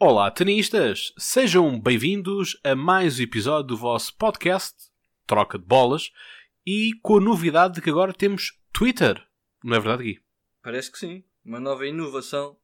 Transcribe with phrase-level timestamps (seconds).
[0.00, 1.12] Olá, tenistas!
[1.18, 4.92] Sejam bem-vindos a mais um episódio do vosso podcast,
[5.26, 6.12] Troca de Bolas,
[6.64, 9.20] e com a novidade de que agora temos Twitter.
[9.64, 10.20] Não é verdade, Gui?
[10.62, 11.24] Parece que sim.
[11.44, 12.56] Uma nova inovação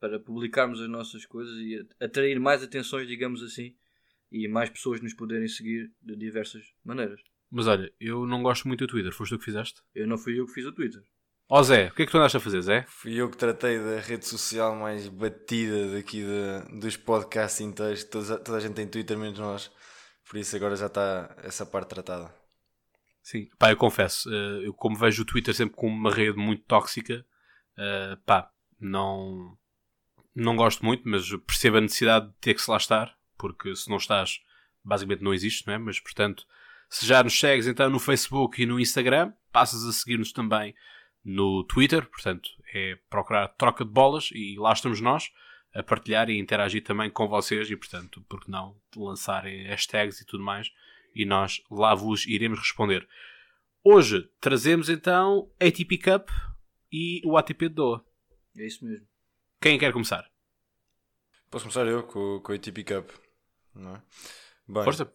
[0.00, 3.76] para publicarmos as nossas coisas e atrair mais atenções, digamos assim,
[4.32, 7.20] e mais pessoas nos poderem seguir de diversas maneiras.
[7.50, 9.12] Mas olha, eu não gosto muito do Twitter.
[9.12, 9.82] Foste tu que fizeste?
[9.94, 11.02] Eu não fui eu que fiz o Twitter.
[11.50, 12.84] Ó Zé, o que é que tu andaste a fazer, Zé?
[12.88, 18.04] Fui eu que tratei da rede social mais batida daqui de, dos podcasts inteiros.
[18.04, 19.70] Toda, toda a gente tem Twitter, menos nós.
[20.28, 22.30] Por isso agora já está essa parte tratada.
[23.22, 26.64] Sim, pá, eu confesso, eh, eu como vejo o Twitter sempre como uma rede muito
[26.64, 27.24] tóxica,
[27.78, 29.56] eh, pá, não,
[30.34, 33.88] não gosto muito, mas percebo a necessidade de ter que se lá estar, porque se
[33.88, 34.40] não estás,
[34.84, 35.78] basicamente não existe, não é?
[35.78, 36.46] Mas portanto,
[36.88, 40.74] se já nos segues então no Facebook e no Instagram, passas a seguir-nos também
[41.24, 45.30] no Twitter, portanto é procurar troca de bolas e lá estamos nós
[45.74, 50.42] a partilhar e interagir também com vocês e portanto, porque não lançarem hashtags e tudo
[50.42, 50.72] mais
[51.14, 53.08] e nós lá vos iremos responder.
[53.82, 56.28] Hoje trazemos então ATP Cup
[56.92, 58.04] e o ATP de Doha.
[58.56, 59.06] É isso mesmo.
[59.60, 60.30] Quem quer começar?
[61.50, 63.10] Posso começar eu com, com a ATP Cup,
[63.74, 64.02] não é?
[64.68, 65.10] Bem, Força.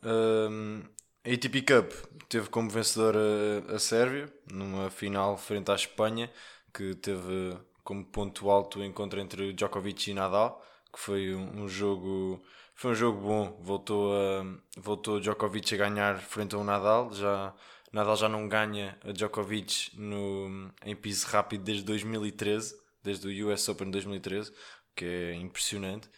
[0.50, 0.84] hum,
[1.26, 1.92] ATP Cup
[2.28, 6.30] teve como vencedor a, a Sérvia, numa final frente à Espanha,
[6.74, 11.68] que teve como ponto alto o encontro entre Djokovic e Nadal, que foi um, um
[11.70, 12.42] jogo
[12.76, 13.58] foi um jogo bom.
[13.62, 14.46] Voltou a
[14.78, 17.54] voltou Djokovic a ganhar frente ao Nadal, já
[17.92, 23.70] Nadal já não ganha a Djokovic no, em piso rápido desde 2013, desde o US
[23.70, 24.52] Open 2013,
[24.96, 26.10] que é impressionante.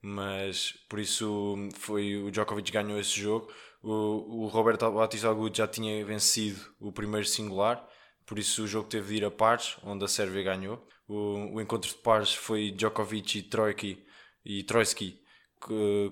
[0.00, 3.52] Mas por isso foi o Djokovic ganhou esse jogo.
[3.84, 7.86] O, o Roberto Batista Agut já tinha vencido o primeiro singular,
[8.24, 10.88] por isso o jogo teve de ir a pares, onde a Sérvia ganhou.
[11.06, 14.02] O, o encontro de pares foi Djokovic e Trojki
[14.42, 15.20] e Troitsky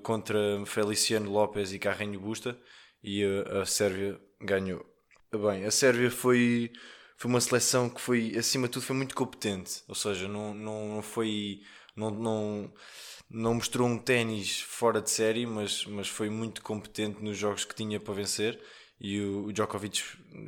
[0.03, 2.59] contra Feliciano Lopes e Carreño Busta
[3.03, 4.85] e a, a Sérvia ganhou.
[5.33, 6.71] Bem, a Sérvia foi,
[7.17, 9.83] foi uma seleção que foi, acima de tudo, foi muito competente.
[9.89, 11.63] Ou seja, não, não, não foi.
[11.97, 12.73] Não, não,
[13.33, 17.75] não mostrou um ténis fora de série, mas, mas foi muito competente nos jogos que
[17.75, 18.61] tinha para vencer.
[19.01, 20.01] E o, o Djokovic,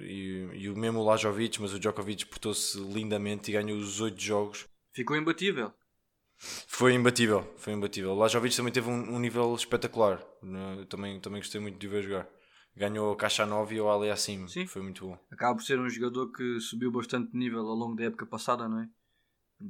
[0.02, 4.20] e, e, o mesmo o Lajovic, mas o Djokovic portou-se lindamente e ganhou os oito
[4.20, 4.68] jogos.
[4.92, 5.72] Ficou imbatível.
[6.38, 8.12] Foi imbatível, foi imbatível.
[8.12, 10.24] O Lajovic também teve um, um, nível espetacular.
[10.78, 12.28] Eu também, também gostei muito de ver jogar.
[12.76, 14.46] Ganhou a caixa 9 e o Ali acima.
[14.46, 14.66] Sim.
[14.66, 15.18] Foi muito bom.
[15.30, 18.68] Acaba por ser um jogador que subiu bastante de nível ao longo da época passada,
[18.68, 18.88] não é?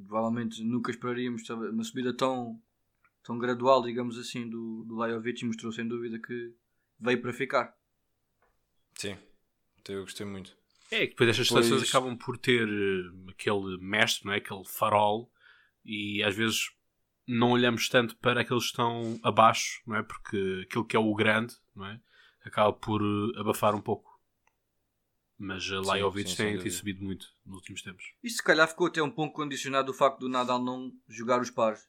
[0.09, 2.61] Provavelmente nunca esperaríamos uma subida tão,
[3.25, 6.55] tão gradual, digamos assim, do, do Lajovic e mostrou sem dúvida que
[7.01, 7.75] veio para ficar.
[8.95, 9.17] Sim,
[9.89, 10.57] eu gostei muito.
[10.91, 11.89] É que depois estas seleções pois...
[11.89, 14.37] acabam por ter uh, aquele mestre, não é?
[14.37, 15.33] aquele farol,
[15.85, 16.71] e às vezes
[17.27, 20.03] não olhamos tanto para aqueles que estão abaixo, não é?
[20.03, 22.01] Porque aquilo que é o grande, não é?
[22.45, 24.13] Acaba por uh, abafar um pouco.
[25.37, 28.05] Mas a Lajovic tem, tem subido muito nos últimos tempos.
[28.23, 31.51] E se calhar ficou até um pouco condicionado o facto do Nadal não jogar os
[31.51, 31.89] pares.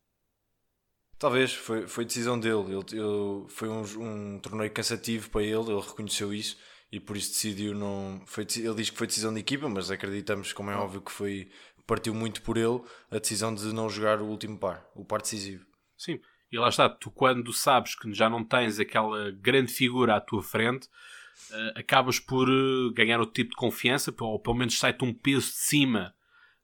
[1.17, 2.73] Talvez, foi, foi decisão dele.
[2.73, 6.57] Ele, ele foi um, um, torneio cansativo para ele, ele reconheceu isso
[6.91, 8.21] e por isso decidiu não.
[8.25, 11.49] Foi, ele diz que foi decisão de equipa, mas acreditamos, como é óbvio, que foi
[11.85, 12.81] partiu muito por ele
[13.11, 15.65] a decisão de não jogar o último par, o par decisivo.
[15.97, 16.19] Sim,
[16.51, 20.41] e lá está, tu quando sabes que já não tens aquela grande figura à tua
[20.41, 25.13] frente, uh, acabas por uh, ganhar outro tipo de confiança, ou pelo menos sai-te um
[25.13, 26.13] peso de cima,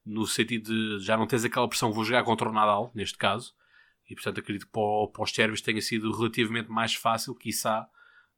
[0.04, 3.54] no sentido de já não tens aquela pressão, vou jogar contra o Nadal, neste caso,
[4.12, 7.88] e portanto acredito que para, para os sérvios tenha sido relativamente mais fácil, quiçá,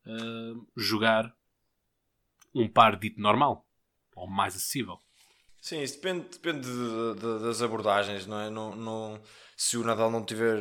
[0.06, 1.34] uh, jogar
[2.54, 3.66] um par dito normal,
[4.14, 4.98] ou mais acessível.
[5.60, 8.50] Sim, isso depende, depende de, de, das abordagens, não é?
[8.50, 9.20] Não, não,
[9.56, 10.60] se o Nadal não tiver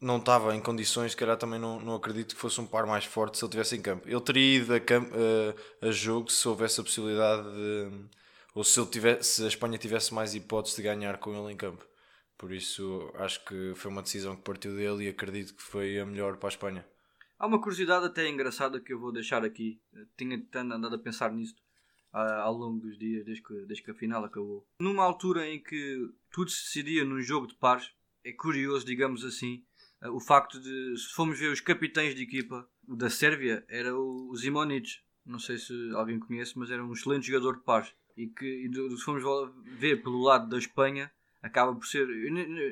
[0.00, 3.04] não estava em condições, se calhar também não, não acredito que fosse um par mais
[3.04, 4.08] forte se ele estivesse em campo.
[4.08, 8.08] Ele teria ido a, campo, a, a jogo se houvesse a possibilidade de.
[8.54, 11.56] ou se, ele tivesse, se a Espanha tivesse mais hipóteses de ganhar com ele em
[11.56, 11.86] campo.
[12.42, 16.04] Por isso acho que foi uma decisão que partiu dele e acredito que foi a
[16.04, 16.84] melhor para a Espanha.
[17.38, 19.80] Há uma curiosidade até engraçada que eu vou deixar aqui.
[20.16, 21.62] Tinha andado a pensar nisto
[22.12, 24.66] ao longo dos dias, desde que, desde que a final acabou.
[24.80, 27.92] Numa altura em que tudo se decidia num jogo de pares,
[28.24, 29.64] é curioso, digamos assim,
[30.00, 34.34] eh, o facto de, se formos ver os capitães de equipa da Sérvia, era o
[34.36, 34.98] Zimonic.
[35.24, 37.94] Não sei se alguém conhece, mas era um excelente jogador de pares.
[38.16, 39.22] E que, e se formos
[39.78, 41.08] ver pelo lado da Espanha,
[41.42, 42.06] acaba por ser.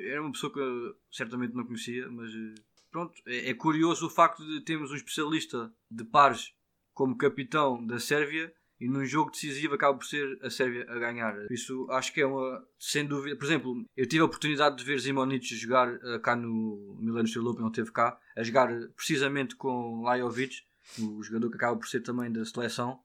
[0.07, 2.55] Era uma pessoa que eu certamente não conhecia, mas eh,
[2.91, 3.15] pronto.
[3.27, 6.55] É, é curioso o facto de termos um especialista de pares
[6.95, 11.37] como capitão da Sérvia e num jogo decisivo acaba por ser a Sérvia a ganhar.
[11.51, 13.37] Isso acho que é uma, sem dúvida.
[13.37, 17.47] Por exemplo, eu tive a oportunidade de ver Zimonic jogar uh, cá no Milano Steel
[17.47, 20.63] Open, ele teve cá, a jogar precisamente com Lajovic,
[20.99, 23.01] o jogador que acaba por ser também da seleção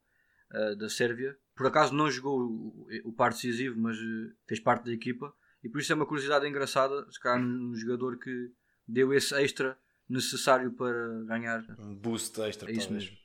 [0.54, 1.38] uh, da Sérvia.
[1.54, 5.34] Por acaso não jogou o, o par decisivo, mas uh, fez parte da equipa.
[5.66, 8.52] E por isso é uma curiosidade engraçada, se calhar um jogador que
[8.88, 9.76] deu esse extra
[10.08, 11.66] necessário para ganhar.
[11.80, 13.10] Um boost extra, é isso talvez.
[13.10, 13.18] mesmo.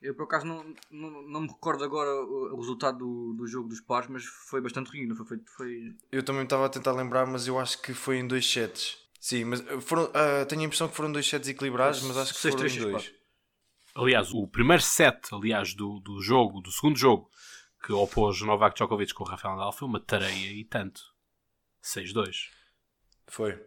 [0.00, 3.82] Eu por acaso não, não, não me recordo agora o, resultado do, do jogo dos
[3.82, 5.26] pares, mas foi bastante ruim, não foi?
[5.26, 5.96] Foi, foi...
[6.10, 8.96] Eu também estava a tentar lembrar, mas eu acho que foi em dois sets.
[9.20, 12.40] Sim, mas foram, ah, tenho a impressão que foram dois sets equilibrados, mas acho que
[12.40, 13.04] Seis, foram três, em seis, dois.
[13.04, 13.20] quatro.
[13.96, 17.30] Aliás, o primeiro set, aliás, do, do jogo, do segundo jogo,
[17.84, 21.13] que opôs Novak Djokovic com o Rafael Nadal foi uma tareia e tanto.
[21.84, 22.48] 6-2.
[23.26, 23.62] Foi.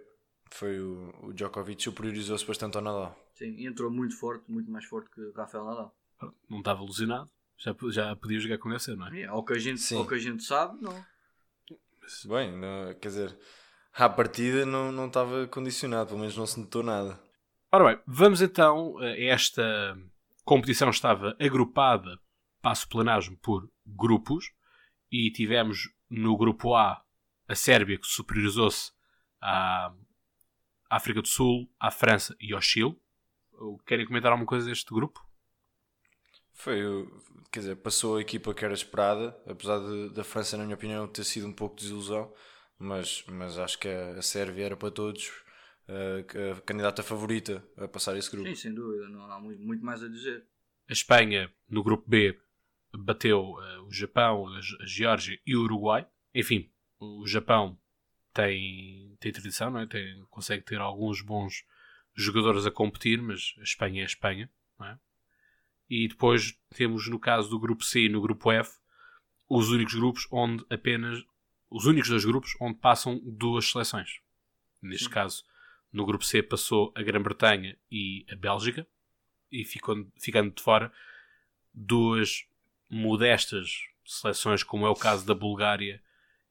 [0.51, 3.17] Foi o, o Djokovic superiorizou-se bastante ao Nadal.
[3.35, 5.95] Sim, e entrou muito forte, muito mais forte que Rafael Nadal.
[6.49, 7.29] Não estava alucinado.
[7.57, 9.21] Já, já podia jogar com esse, não é?
[9.21, 9.97] É, ao, que a gente, Sim.
[9.97, 11.05] ao que a gente sabe, não.
[12.25, 13.37] Bem, não- quer dizer,
[13.93, 17.19] à partida não não estava condicionado, pelo menos não se notou nada.
[17.71, 18.95] Ora bem, vamos então.
[19.01, 19.97] Esta
[20.45, 22.17] competição estava agrupada,
[22.61, 24.51] passo plenagem, por grupos.
[25.11, 27.01] E tivemos no grupo A
[27.47, 28.91] a Sérvia, que superiorizou-se
[29.41, 29.93] à
[30.89, 32.95] África do Sul, à França e ao Chile.
[33.85, 35.19] Querem comentar alguma coisa deste grupo?
[36.53, 37.21] Foi, o-
[37.51, 41.07] quer dizer, passou a equipa que era esperada, apesar de, da França, na minha opinião,
[41.07, 42.33] ter sido um pouco de desilusão,
[42.79, 45.31] mas, mas acho que a, a Sérvia era para todos
[45.87, 46.25] eh,
[46.57, 48.49] a candidata favorita a passar esse grupo.
[48.49, 50.45] Sim, sem dúvida, não há muito, muito mais a dizer.
[50.89, 52.37] A Espanha, no grupo B,
[52.97, 56.07] bateu eh, o Japão, a, a Geórgia e o Uruguai.
[56.33, 57.77] Enfim, o Japão
[58.33, 59.87] tem, tem tradição, não é?
[59.87, 61.65] Tem, consegue ter alguns bons
[62.13, 64.49] jogadores a competir, mas a Espanha é a Espanha.
[64.81, 64.97] É?
[65.89, 68.77] E depois temos, no caso do grupo C e no grupo F,
[69.49, 71.23] os únicos grupos onde apenas.
[71.69, 74.21] Os únicos dois grupos onde passam duas seleções.
[74.81, 75.43] Neste caso,
[75.91, 78.87] no grupo C passou a Grã-Bretanha e a Bélgica
[79.51, 80.91] e ficou, ficando de fora
[81.73, 82.45] duas
[82.89, 86.01] modestas seleções, como é o caso da Bulgária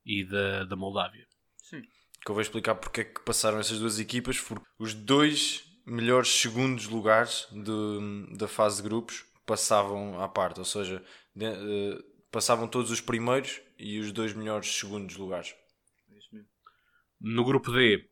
[0.06, 1.26] e da, da Moldávia.
[1.58, 1.82] Sim.
[2.25, 6.29] Que eu vou explicar porque é que passaram essas duas equipas, porque os dois melhores
[6.29, 11.05] segundos lugares de- da fase de grupos passavam à parte, ou seja,
[11.35, 11.99] de- eh,
[12.31, 15.55] passavam todos os primeiros e os dois melhores segundos lugares.
[16.11, 16.49] É isso mesmo.
[17.20, 18.08] No grupo D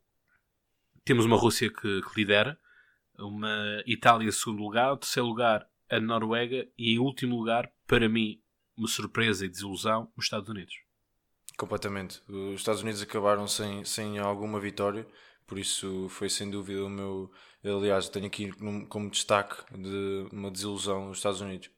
[1.05, 2.59] temos uma Rússia que, que lidera,
[3.19, 8.09] uma Itália em segundo lugar, o terceiro lugar a Noruega e em último lugar, para
[8.09, 8.41] mim,
[8.77, 10.75] uma surpresa e desilusão, os Estados Unidos.
[11.57, 12.21] Completamente.
[12.29, 15.07] Os Estados Unidos acabaram sem, sem alguma vitória,
[15.47, 17.31] por isso foi sem dúvida o meu.
[17.63, 18.51] Aliás, tenho aqui
[18.89, 21.71] como destaque de uma desilusão os Estados Unidos.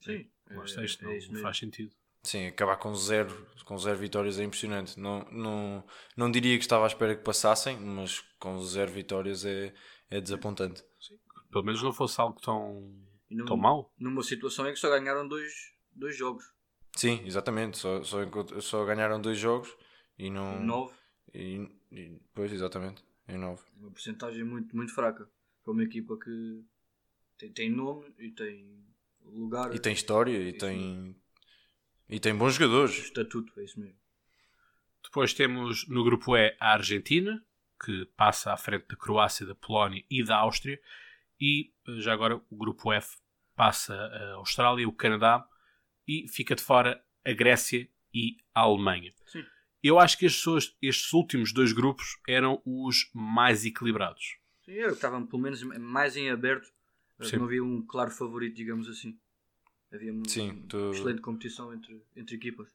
[0.00, 0.28] Sim,
[0.64, 1.94] está, é, isto é não faz sentido.
[2.22, 4.98] Sim, acabar com zero, com zero vitórias é impressionante.
[4.98, 5.84] Não, não,
[6.16, 9.74] não diria que estava à espera que passassem, mas com zero vitórias é,
[10.10, 10.82] é desapontante.
[11.50, 12.92] Pelo menos não fosse algo tão,
[13.30, 13.92] num- tão mau.
[13.98, 15.52] Numa situação em que só ganharam dois,
[15.92, 16.44] dois jogos.
[16.96, 17.78] Sim, exatamente.
[17.78, 18.18] Só, só,
[18.60, 19.76] só ganharam dois jogos
[20.18, 20.60] e não.
[20.60, 20.94] Nove.
[21.32, 23.04] E, e, pois, exatamente.
[23.28, 23.62] Em nove.
[23.78, 25.28] Uma porcentagem muito, muito fraca.
[25.62, 26.64] Para uma equipa que
[27.36, 28.82] tem, tem nome e tem
[29.22, 29.74] lugar.
[29.74, 31.14] E tem história e tem.
[32.08, 32.96] E tem bons jogadores.
[32.96, 33.98] estatuto, é isso mesmo.
[35.02, 37.44] Depois temos no grupo E a Argentina,
[37.84, 40.80] que passa à frente da Croácia, da Polónia e da Áustria.
[41.40, 43.18] E eh, já agora o grupo F
[43.54, 45.46] passa a Austrália, o Canadá
[46.06, 49.12] e fica de fora a Grécia e a Alemanha.
[49.26, 49.44] Sim.
[49.82, 54.36] Eu acho que estes, estes últimos dois grupos eram os mais equilibrados.
[54.64, 56.68] Sim, eu estava pelo menos mais em aberto.
[57.22, 57.36] Sim.
[57.36, 59.18] Não havia um claro favorito, digamos assim.
[59.92, 62.68] Havia uma Sim, tô- excelente competição entre, entre equipas.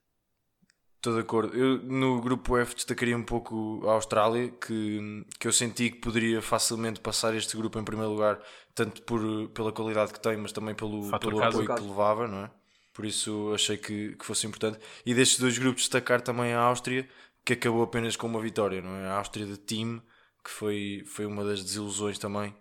[0.96, 1.54] Estou de acordo.
[1.56, 6.40] Eu no grupo F destacaria um pouco a Austrália, que, que eu senti que poderia
[6.40, 8.40] facilmente passar este grupo em primeiro lugar,
[8.74, 11.60] tanto por, pela qualidade que tem, mas também pelo, Fator pelo casa.
[11.62, 12.50] apoio que levava, não é?
[12.92, 14.78] Por isso achei que, que fosse importante.
[15.04, 17.08] E destes dois grupos destacar também a Áustria,
[17.44, 19.06] que acabou apenas com uma vitória, não é?
[19.06, 20.02] A Áustria de time,
[20.44, 22.54] que foi, foi uma das desilusões também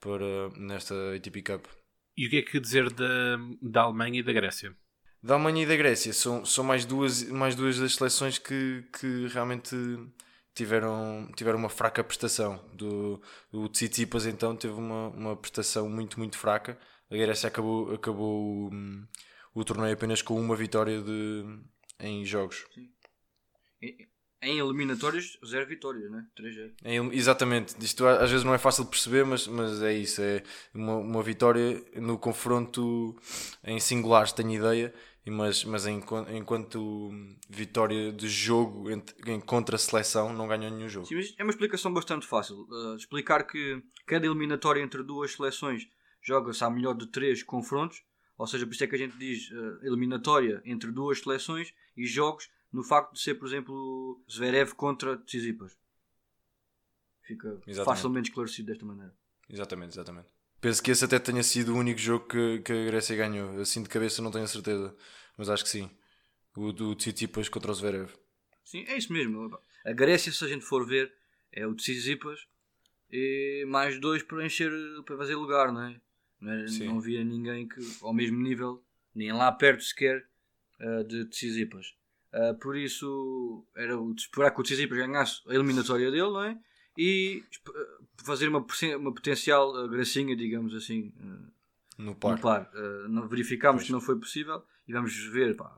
[0.00, 1.66] para, nesta ATP Cup.
[2.16, 4.74] E o que é que dizer da, da Alemanha e da Grécia?
[5.22, 9.26] Da Alemanha e da Grécia são, são mais, duas, mais duas das seleções que, que
[9.28, 9.74] realmente
[10.54, 12.62] tiveram, tiveram uma fraca prestação.
[12.72, 13.20] Do,
[13.52, 16.78] o Tsitsipas então teve uma, uma prestação muito, muito fraca.
[17.10, 19.06] A Grécia acabou, acabou hum,
[19.54, 21.44] o torneio apenas com uma vitória de,
[22.00, 22.64] em jogos.
[23.80, 24.08] Em,
[24.42, 26.26] em eliminatórias, zero vitórias, né?
[26.36, 30.20] 3 É, exatamente, isto às vezes não é fácil de perceber, mas, mas é isso:
[30.20, 30.42] é
[30.74, 33.16] uma, uma vitória no confronto
[33.64, 34.92] em singulares, tenho ideia,
[35.26, 36.02] mas, mas em,
[36.34, 37.10] enquanto
[37.48, 41.06] vitória de jogo em, contra a seleção, não ganhou nenhum jogo.
[41.06, 42.66] Sim, mas é uma explicação bastante fácil.
[42.68, 45.88] Uh, explicar que cada eliminatória entre duas seleções
[46.20, 48.02] joga-se à melhor de três confrontos,
[48.36, 52.06] ou seja, por isso é que a gente diz uh, eliminatória entre duas seleções e
[52.06, 55.78] jogos no facto de ser, por exemplo, Zverev contra Tsitsipas.
[57.22, 57.84] Fica exatamente.
[57.84, 59.14] facilmente esclarecido desta maneira.
[59.48, 60.28] Exatamente, exatamente.
[60.60, 63.60] Penso que esse até tenha sido o único jogo que, que a Grécia ganhou.
[63.60, 64.96] Assim de cabeça não tenho a certeza,
[65.36, 65.90] mas acho que sim.
[66.56, 68.10] O do Tsitsipas contra o Zverev.
[68.64, 69.58] Sim, é isso mesmo.
[69.84, 71.12] A Grécia, se a gente for ver,
[71.52, 72.46] é o Tsitsipas
[73.10, 74.72] e mais dois para encher,
[75.04, 76.00] para fazer lugar, não é?
[76.44, 78.84] Não, é, não havia ninguém que ao mesmo nível,
[79.14, 80.26] nem lá perto sequer,
[80.80, 81.94] uh, de Tsitsipas.
[82.32, 86.42] Uh, por isso era o de esperar que o Tsitsipas ganhasse a eliminatória dele, não
[86.42, 86.58] é?
[86.98, 87.42] E
[88.24, 88.64] fazer uma,
[88.98, 92.36] uma potencial uh, gracinha, digamos assim, uh, no par.
[92.36, 92.70] No par.
[93.08, 93.86] não verificámos pois.
[93.86, 95.74] que não foi possível e vamos ver pá,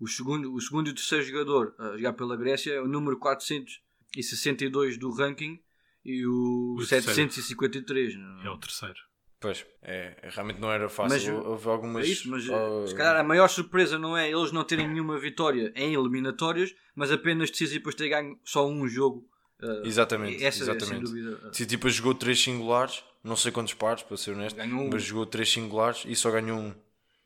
[0.00, 3.18] o, segundo, o segundo e o terceiro jogador a jogar pela Grécia é o número
[3.18, 5.62] 462 do ranking
[6.04, 8.14] e o, o 753.
[8.42, 8.98] É o terceiro.
[9.44, 11.34] Pois, é, realmente não era fácil.
[11.34, 12.06] Mas, Houve algumas.
[12.06, 12.88] É isso, mas uh...
[12.88, 17.12] se calhar a maior surpresa não é eles não terem nenhuma vitória em eliminatórias, mas
[17.12, 19.28] apenas depois ter ganho só um jogo.
[19.62, 21.04] Uh, exatamente, essa exatamente.
[21.04, 21.50] É, sem dúvida.
[21.50, 24.88] Tsitsipas jogou três singulares, não sei quantos pares, para ser honesto, um.
[24.90, 26.74] mas jogou três singulares e só ganhou um.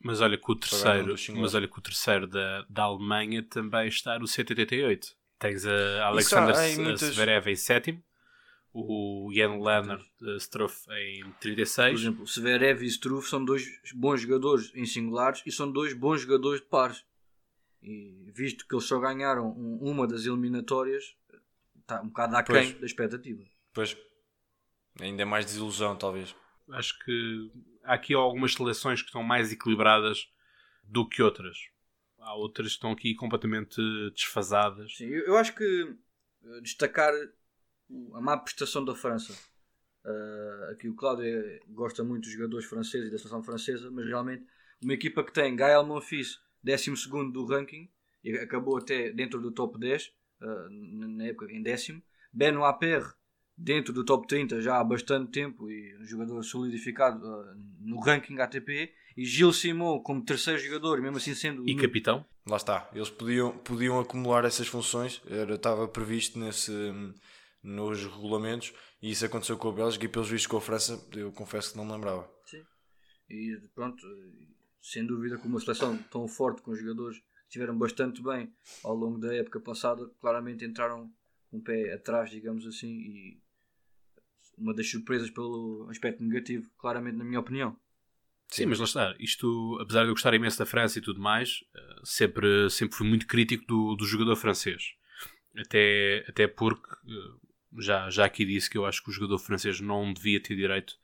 [0.03, 4.19] Mas olha que o terceiro, mas olha que o terceiro da, da Alemanha também está
[4.19, 5.07] no 188.
[5.39, 8.03] Tens a Alexander Zverev em sétimo,
[8.73, 11.91] o Jan Leonard uh, Struff em 36.
[11.91, 16.21] Por exemplo, Severev e Struff são dois bons jogadores em singulares e são dois bons
[16.21, 17.03] jogadores de pares.
[17.81, 21.15] E visto que eles só ganharam um, uma das eliminatórias,
[21.79, 23.43] está um bocado aquém da expectativa.
[23.73, 23.97] Pois,
[24.99, 26.35] ainda é mais desilusão, talvez.
[26.71, 27.51] Acho que
[27.83, 30.29] há aqui algumas seleções que estão mais equilibradas
[30.83, 31.57] do que outras.
[32.19, 33.81] Há outras que estão aqui completamente
[34.13, 34.95] desfasadas.
[34.95, 35.95] Sim, eu, eu acho que
[36.43, 37.13] eh, destacar
[38.13, 39.33] a má prestação da França.
[40.05, 44.05] Uh, aqui o Cláudio é, gosta muito dos jogadores franceses e da seleção francesa, mas
[44.05, 44.45] realmente
[44.81, 46.91] uma equipa que tem Gael Monfils, 12
[47.31, 47.89] do ranking,
[48.23, 52.01] e acabou até dentro do top 10, uh, ah, na época em décimo.
[52.31, 53.11] Benoit Perre,
[53.57, 58.39] dentro do top 30 já há bastante tempo e um jogador solidificado uh, no ranking
[58.39, 58.93] ATP.
[59.17, 61.67] E Gilles Simon como terceiro jogador, mesmo assim sendo.
[61.67, 62.25] E capitão?
[62.47, 66.71] Lá está, eles podiam, podiam acumular essas funções, era, estava previsto nesse
[67.61, 71.31] nos regulamentos e isso aconteceu com a Bélgica e pelos vistos com a França eu
[71.31, 72.29] confesso que não me lembrava.
[72.45, 72.63] Sim.
[73.29, 74.05] E pronto,
[74.81, 79.19] sem dúvida com uma seleção tão forte com jogadores que estiveram bastante bem ao longo
[79.19, 81.11] da época passada, claramente entraram
[81.51, 83.41] um pé atrás, digamos assim, e
[84.57, 87.75] uma das surpresas pelo aspecto negativo, claramente na minha opinião.
[88.49, 89.15] Sim, mas lá está.
[89.19, 93.07] Isto, apesar de eu gostar imenso da França e tudo mais, eh, sempre, sempre fui
[93.07, 94.95] muito crítico do, do jogador francês.
[95.55, 99.79] Até, até porque eh, já, já aqui disse que eu acho que o jogador francês
[99.79, 100.97] não devia ter direito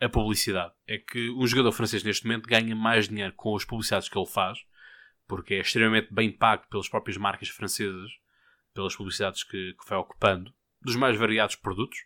[0.00, 0.72] a publicidade.
[0.86, 4.26] É que um jogador francês neste momento ganha mais dinheiro com as publicidades que ele
[4.26, 4.58] faz,
[5.26, 8.10] porque é extremamente bem pago pelas próprias marcas francesas,
[8.72, 11.98] pelas publicidades que, que vai ocupando, dos mais variados produtos.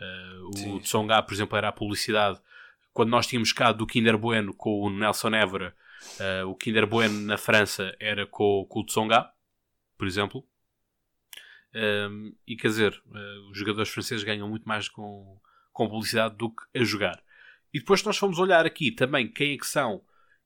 [0.00, 2.40] Uh, o Tsonga, por exemplo, era a publicidade
[2.92, 5.74] quando nós tínhamos cá do Kinder Bueno com o Nelson Évora.
[6.18, 9.30] Uh, o Kinder Bueno na França era com, com o Tsonga,
[9.98, 10.46] por exemplo.
[11.74, 15.40] Um, e quer dizer, uh, os jogadores franceses ganham muito mais com,
[15.72, 17.22] com publicidade do que a jogar.
[17.72, 20.02] E depois nós fomos olhar aqui também quem é que são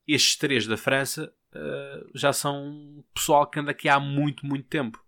[0.06, 5.03] estes três da França, uh, já são pessoal que anda aqui há muito, muito tempo.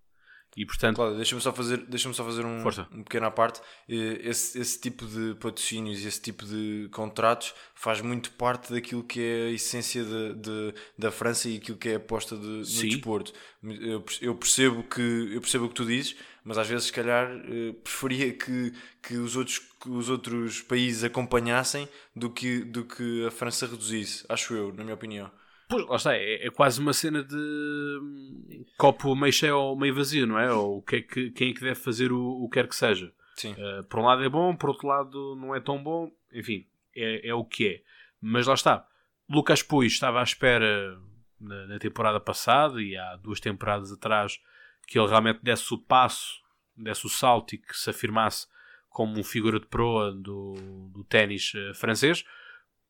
[0.56, 0.96] E portanto.
[0.96, 3.60] Claro, deixa-me só fazer, deixa só fazer um, um pequeno à parte.
[3.86, 9.20] Esse, esse tipo de patrocínios e esse tipo de contratos faz muito parte daquilo que
[9.20, 12.62] é a essência de, de da França e aquilo que é a aposta de, no
[12.62, 13.34] desporto.
[13.62, 17.28] Eu, eu, percebo que, eu percebo o que tu dizes, mas às vezes, se calhar,
[17.30, 18.72] eh, preferia que,
[19.02, 24.24] que, os outros, que os outros países acompanhassem do que, do que a França reduzisse.
[24.28, 25.30] Acho eu, na minha opinião.
[25.68, 29.94] Pois, lá está, é, é, quase uma cena de hum, copo meio cheio ou meio
[29.94, 30.52] vazio, não é?
[30.52, 33.12] Ou que é que, quem é que deve fazer o, o que quer que seja.
[33.34, 33.52] Sim.
[33.52, 37.28] Uh, por um lado é bom, por outro lado não é tão bom, enfim, é,
[37.28, 37.82] é o que é.
[38.20, 38.86] Mas lá está,
[39.28, 40.98] Lucas Puig estava à espera
[41.38, 44.40] na, na, temporada passada e há duas temporadas atrás
[44.86, 46.40] que ele realmente desse o passo,
[46.76, 48.46] desse o salto e que se afirmasse
[48.88, 50.54] como um figura de proa do,
[50.94, 52.24] do ténis uh, francês.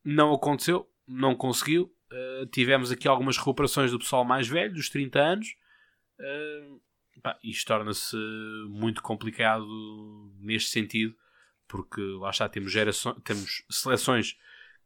[0.04, 5.18] Não aconteceu, não conseguiu Uh, tivemos aqui algumas recuperações do pessoal mais velho, dos 30
[5.18, 5.48] anos.
[6.18, 6.80] Uh,
[7.22, 8.16] Pá, isto torna-se
[8.68, 9.66] muito complicado
[10.38, 11.16] neste sentido,
[11.66, 14.38] porque lá está, temos, gerações, temos seleções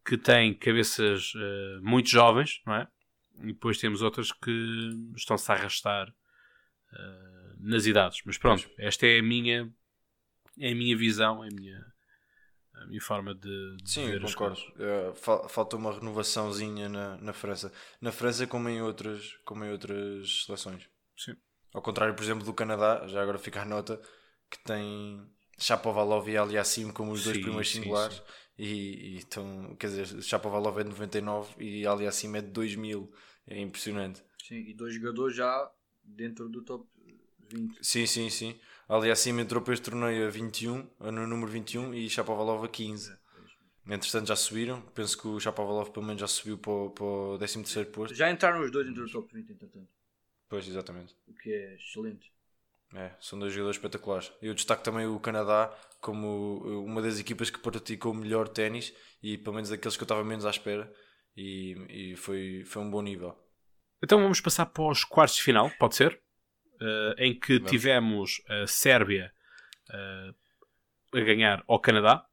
[0.04, 2.88] que têm cabeças uh, muito jovens, não é?
[3.42, 6.14] E depois temos outras que estão-se a arrastar
[7.58, 8.20] nas idades.
[8.24, 9.72] Mas pronto, esta é a minha,
[10.58, 11.89] é a minha visão, é a minha,
[12.80, 14.60] a minha forma de, de Sim, ver concordo.
[14.76, 17.72] Uh, falta uma renovaçãozinha na, na França.
[18.00, 20.88] Na França como em outras, como em outras seleções.
[21.16, 21.36] Sim.
[21.72, 24.00] Ao contrário, por exemplo, do Canadá, já agora fica a nota
[24.50, 25.26] que tem
[25.58, 28.22] Chapovalov e Aliassim como os dois Sim, primeiros sim, singulares.
[28.22, 28.22] sim.
[28.58, 33.12] E, e então, quer dizer, Chapovalov é de 99 e Aliassim é de 2000.
[33.46, 34.22] É impressionante.
[34.42, 35.70] Sim, e dois jogadores já
[36.02, 36.88] dentro do top
[37.48, 37.80] 20.
[37.82, 38.58] Sim, sim, sim.
[38.94, 43.16] Aliassim entrou para este torneio a 21, no número 21 e Chapovalov a 15.
[43.88, 44.80] Entretanto já subiram.
[44.94, 48.14] Penso que o Chapovalov pelo menos já subiu para, o- para o 13 posto.
[48.16, 49.88] Já entraram os dois dentro do top 20, entretanto.
[50.48, 51.14] Pois, exatamente.
[51.28, 52.32] O que é excelente.
[52.92, 54.32] É, são dois jogadores espetaculares.
[54.42, 58.92] Eu destaco também o Canadá como uma das equipas que praticou o melhor ténis
[59.22, 60.92] e pelo menos daqueles que eu estava menos à espera.
[61.36, 63.38] E, e foi, foi um bom nível.
[64.02, 66.20] Então vamos passar para os quartos de final, pode ser?
[66.80, 67.70] Uh, em que Vamos.
[67.70, 69.32] tivemos a Sérvia
[69.90, 70.34] uh,
[71.16, 72.26] a ganhar ao Canadá.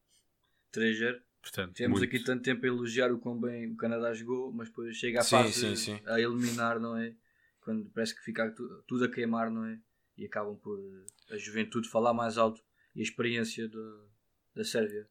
[0.74, 1.20] 3-0.
[1.42, 4.68] Portanto, Temos muito- aqui tanto tempo a elogiar o quão bem o Canadá jogou, mas
[4.70, 6.00] depois chega a Sim, fase sim, sim.
[6.06, 7.14] a eliminar, não é?
[7.62, 9.80] Quando parece que fica tu- tudo a queimar, não é?
[10.18, 12.62] E acabam por eh, a juventude falar mais alto
[12.96, 14.04] e a experiência da-
[14.56, 15.08] da Sérvia.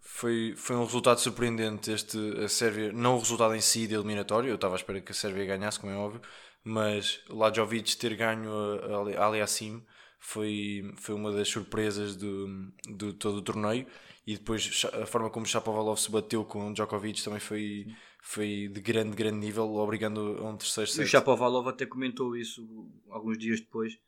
[0.00, 4.48] Foi, foi um resultado surpreendente este, a Sérvia, não o resultado em si de eliminatório,
[4.50, 6.20] eu estava à espera que a Sérvia ganhasse, como é óbvio,
[6.64, 9.84] mas Lajovic ter ganho a, a Ali- Aliassim
[10.18, 13.86] foi, foi uma das surpresas do, do todo o torneio
[14.26, 17.86] e depois a forma como Shapovalov se bateu com Djokovic também foi,
[18.22, 21.08] foi de grande, grande nível, obrigando a um terceiro E o set.
[21.08, 23.98] Shapovalov até comentou isso alguns dias depois.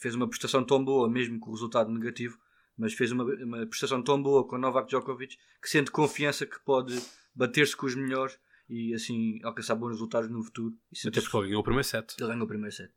[0.00, 2.38] Fez uma prestação tão boa, mesmo com o resultado negativo,
[2.78, 6.98] mas fez uma, uma prestação tão boa com Novak Djokovic que sente confiança que pode
[7.34, 10.74] bater-se com os melhores e assim alcançar bons resultados no futuro.
[11.06, 12.92] Até porque ele ganhou o primeiro set ele ganhou o primeiro set.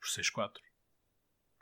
[0.00, 0.52] por 6-4.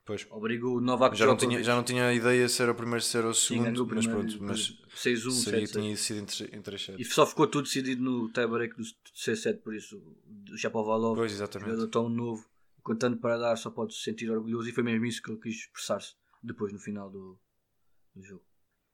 [0.04, 0.26] Pois.
[0.30, 3.24] Obrigou o Novak Já não, tinha, já não tinha ideia se era o primeiro ser
[3.24, 5.66] ou o Sim, segundo, o mas primeiro, pronto, mas depois 6-1, sabia 7-7.
[5.66, 6.18] que tinha sido
[6.56, 7.00] em três sets.
[7.00, 9.96] E só ficou tudo decidido no tie-break do C7, por isso
[10.52, 11.70] o Shapovalov, Pois, exatamente.
[11.70, 12.44] jogador tão novo,
[12.82, 15.38] com tanto para dar, só pode se sentir orgulhoso e foi mesmo isso que ele
[15.40, 17.38] quis expressar-se depois no final do,
[18.16, 18.44] do jogo.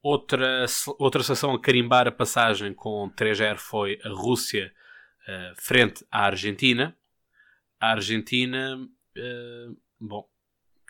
[0.03, 0.65] Outra,
[0.99, 4.73] outra seleção a carimbar a passagem com 3-0 foi a Rússia
[5.27, 6.97] eh, frente à Argentina.
[7.81, 8.79] A Argentina,
[9.17, 9.69] eh,
[10.01, 10.29] bom,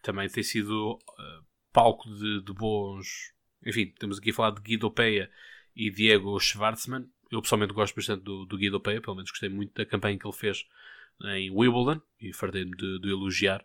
[0.03, 1.41] também tem sido eh,
[1.73, 3.33] palco de, de bons.
[3.65, 5.31] Enfim, temos aqui a falar de Guido Peia
[5.75, 7.09] e Diego Schwartzman.
[7.31, 10.27] Eu pessoalmente gosto bastante do, do Guido Peia, pelo menos gostei muito da campanha que
[10.27, 10.67] ele fez
[11.25, 13.65] em Wimbledon e fartei-me de, de elogiar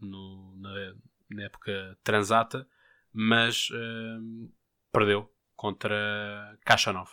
[0.00, 0.94] no- na,
[1.30, 2.66] na época transata,
[3.12, 4.18] mas eh,
[4.92, 7.10] perdeu contra Kachanov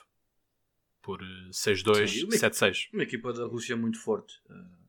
[1.02, 2.90] por eh, Sim, 6-2, uma- 7-6.
[2.94, 4.42] Uma equipa da Rússia muito forte.
[4.50, 4.80] Uh,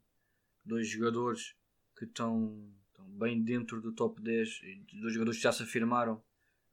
[0.65, 1.55] dois jogadores
[1.97, 6.23] que estão, estão bem dentro do top 10, e dois jogadores que já se afirmaram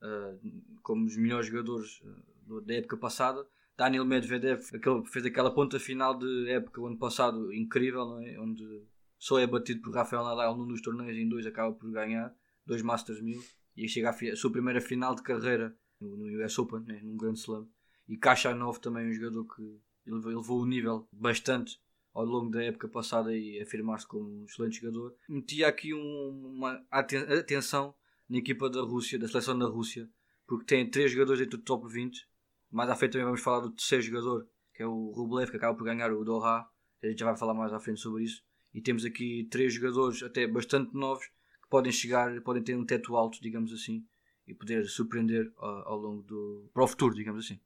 [0.02, 2.02] uh, como os melhores jogadores
[2.48, 3.46] uh, da época passada.
[3.76, 8.38] Daniel Medvedev aquele, fez aquela ponta final de época o ano passado incrível, é?
[8.40, 8.82] onde
[9.16, 12.34] só é batido por Rafael Nadal num dos torneios em dois acaba por ganhar,
[12.66, 13.40] dois Masters 1000
[13.76, 17.00] e chega à sua primeira final de carreira no, no US Open, né?
[17.02, 17.68] num grande slam.
[18.08, 21.80] E Kachanov também um jogador que elevou, elevou o nível bastante
[22.14, 25.14] ao longo da época passada e afirmar-se como um excelente jogador.
[25.28, 27.94] Metia aqui um- uma aten- atenção
[28.28, 30.08] na equipa da Rússia, da seleção da Rússia,
[30.46, 32.26] porque tem três jogadores dentro do top 20.
[32.70, 35.76] Mais à frente também vamos falar do terceiro jogador, que é o Rublev, que acaba
[35.76, 36.66] por ganhar o Doha.
[37.02, 38.42] A gente já vai falar mais à frente sobre isso.
[38.74, 43.16] E temos aqui três jogadores até bastante novos que podem chegar, podem ter um teto
[43.16, 44.04] alto, digamos assim,
[44.48, 46.70] e poder surpreender ao, ao longo do.
[46.72, 47.60] para o futuro, digamos assim.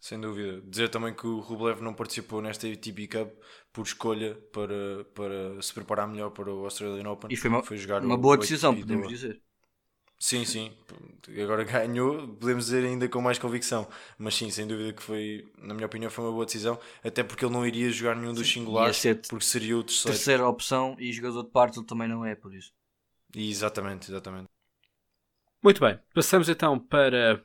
[0.00, 0.60] Sem dúvida.
[0.66, 3.32] Dizer também que o Rublev não participou nesta ATP Cup
[3.72, 7.32] por escolha para, para se preparar melhor para o Australian Open.
[7.32, 9.40] E foi uma, jogar uma boa decisão, podemos dizer.
[10.18, 10.72] Sim, sim.
[11.42, 13.88] Agora ganhou, podemos dizer ainda com mais convicção.
[14.18, 16.78] Mas sim, sem dúvida que foi, na minha opinião, foi uma boa decisão.
[17.02, 20.16] Até porque ele não iria jogar nenhum dos singulares, Ia ser porque seria o terceiro.
[20.16, 22.72] Terceira opção e jogador de parte ele também não é, por isso.
[23.34, 24.53] E exatamente, exatamente.
[25.64, 27.42] Muito bem, passamos então para.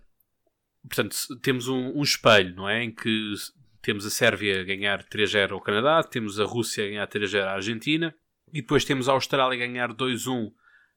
[0.83, 2.83] Portanto, temos um, um espelho, não é?
[2.83, 3.33] Em que
[3.81, 7.53] temos a Sérvia a ganhar 3-0 ao Canadá, temos a Rússia a ganhar 3-0 à
[7.53, 8.13] Argentina
[8.51, 10.51] e depois temos a Austrália a ganhar 2-1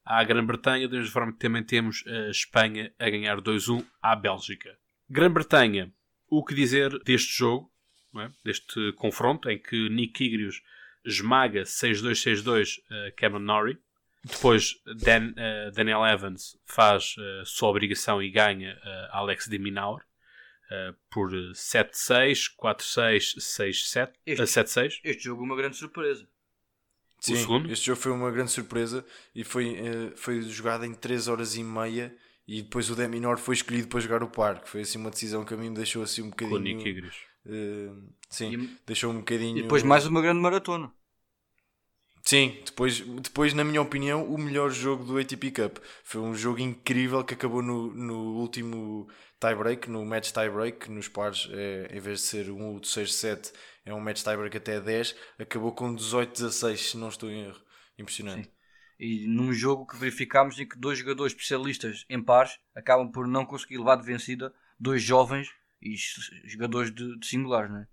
[0.04, 4.76] à Grã-Bretanha, da mesma forma que também temos a Espanha a ganhar 2-1 à Bélgica.
[5.08, 5.94] Grã-Bretanha,
[6.28, 7.70] o que dizer deste jogo,
[8.16, 8.32] é?
[8.44, 10.60] deste confronto, em que Nick Kyrgios
[11.06, 13.78] esmaga 6-2-6-2 uh, Cameron Norrie.
[14.24, 20.00] Depois Dan, uh, Daniel Evans faz uh, sua obrigação e ganha uh, Alex de Minaur
[20.00, 25.00] uh, por 7-6, 4-6, 6-7, 7-6.
[25.02, 26.28] Este jogo é uma grande surpresa.
[27.18, 27.34] Sim,
[27.70, 29.76] este jogo foi uma grande surpresa e foi,
[30.16, 32.12] foi jogado em 3 horas e meia
[32.48, 34.68] e depois o Deminor foi escolhido para jogar o parque.
[34.68, 36.58] Foi assim uma decisão que a mim me deixou assim um bocadinho.
[36.58, 37.14] Com Nick Igres.
[38.28, 39.58] sim, e, deixou um bocadinho.
[39.58, 40.92] E depois mais uma grande maratona.
[42.24, 45.78] Sim, depois, depois, na minha opinião, o melhor jogo do ATP Cup.
[46.04, 49.08] Foi um jogo incrível que acabou no, no último
[49.40, 53.52] tie-break, no match tie-break, nos pares, é, em vez de ser um 8, 6, 7,
[53.84, 57.60] é um match tie-break até 10, acabou com 18-16, se não estou em erro.
[57.98, 58.44] Impressionante.
[58.44, 58.52] Sim.
[59.00, 63.44] E num jogo que verificámos em que dois jogadores especialistas em pares acabam por não
[63.44, 65.48] conseguir levar de vencida dois jovens
[65.82, 65.96] e
[66.44, 67.86] jogadores de, de singulares, não é?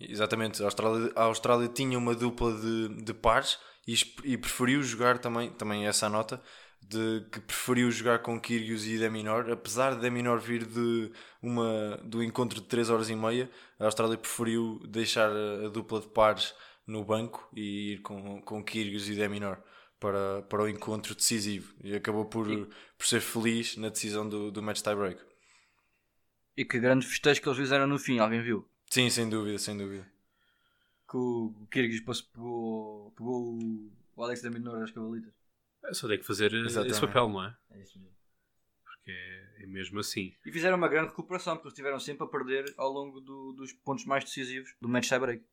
[0.00, 5.18] Exatamente, a Austrália, a Austrália tinha uma dupla de, de pares e, e preferiu jogar
[5.18, 6.42] também, também essa nota,
[6.80, 12.22] de que preferiu jogar com Kyrgios e Deminor, apesar de Deminor vir de uma, do
[12.22, 16.54] encontro de 3 horas e meia, a Austrália preferiu deixar a, a dupla de pares
[16.86, 19.58] no banco e ir com, com Kyrgios e Deminor
[20.00, 22.46] para, para o encontro decisivo e acabou por,
[22.96, 25.20] por ser feliz na decisão do, do match tie-break.
[26.56, 28.69] E que grande festejo que eles fizeram no fim, alguém viu?
[28.90, 30.04] Sim, sem dúvida, sem dúvida.
[31.08, 33.58] Que o Kyrgios pegou, pegou
[34.16, 35.32] o Alex da Minor às cavalitas.
[35.84, 36.92] É só tem que fazer Exatamente.
[36.92, 37.56] esse papel, não é?
[37.70, 38.16] É isso mesmo.
[38.84, 40.34] Porque é, mesmo assim.
[40.44, 43.72] E fizeram uma grande recuperação, porque eles estiveram sempre a perder ao longo do, dos
[43.72, 45.44] pontos mais decisivos do match tie-break.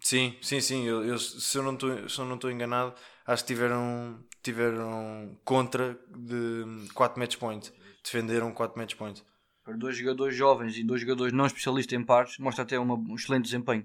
[0.00, 0.86] Sim, sim, sim.
[0.86, 2.94] Eu, eu, se eu não estou enganado,
[3.26, 7.72] acho que tiveram, tiveram contra de 4 match points.
[8.02, 9.24] Defenderam 4 match points
[9.66, 13.16] para dois jogadores jovens e dois jogadores não especialistas em pares, mostra até uma, um
[13.16, 13.84] excelente desempenho.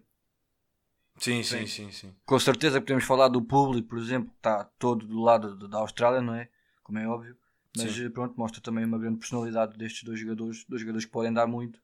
[1.17, 5.05] Sim, sim, sim, sim, Com certeza podemos falar do público, por exemplo, que está todo
[5.05, 6.47] do lado da Austrália, não é?
[6.83, 7.35] Como é óbvio.
[7.75, 8.09] Mas sim.
[8.11, 11.77] pronto, mostra também uma grande personalidade destes dois jogadores, dois jogadores que podem dar muito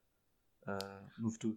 [0.67, 1.55] uh, no futuro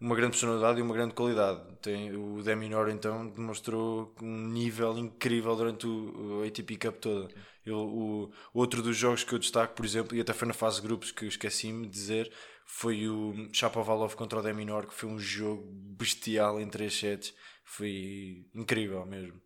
[0.00, 1.60] uma grande personalidade e uma grande qualidade.
[1.82, 7.28] Tem, o Deminor então demonstrou um nível incrível durante o, o ATP Cup todo.
[7.64, 10.80] Eu, o, outro dos jogos que eu destaco, por exemplo, e até foi na fase
[10.80, 12.32] de grupos que esqueci-me de dizer,
[12.64, 17.34] foi o Chapovalov contra o Deminor, que foi um jogo bestial em 3 sets.
[17.64, 19.40] Foi incrível mesmo.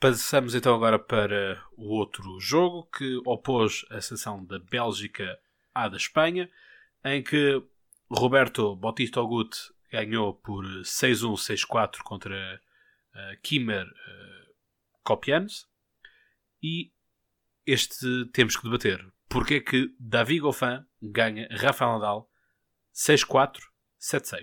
[0.00, 5.38] Passamos então agora para o outro jogo que opôs a seleção da Bélgica
[5.72, 6.50] à da Espanha,
[7.04, 7.62] em que
[8.14, 9.56] Roberto Bautista Agut
[9.90, 12.60] ganhou por 6-1, 6-4 contra
[13.14, 14.54] uh, Kimmer uh,
[15.02, 15.66] Kopianos.
[16.62, 16.92] E
[17.66, 19.04] este temos que debater.
[19.28, 22.28] Porque é que Davi Goffin ganha Rafael Nadal
[22.94, 23.60] 6-4,
[24.00, 24.42] 7-6?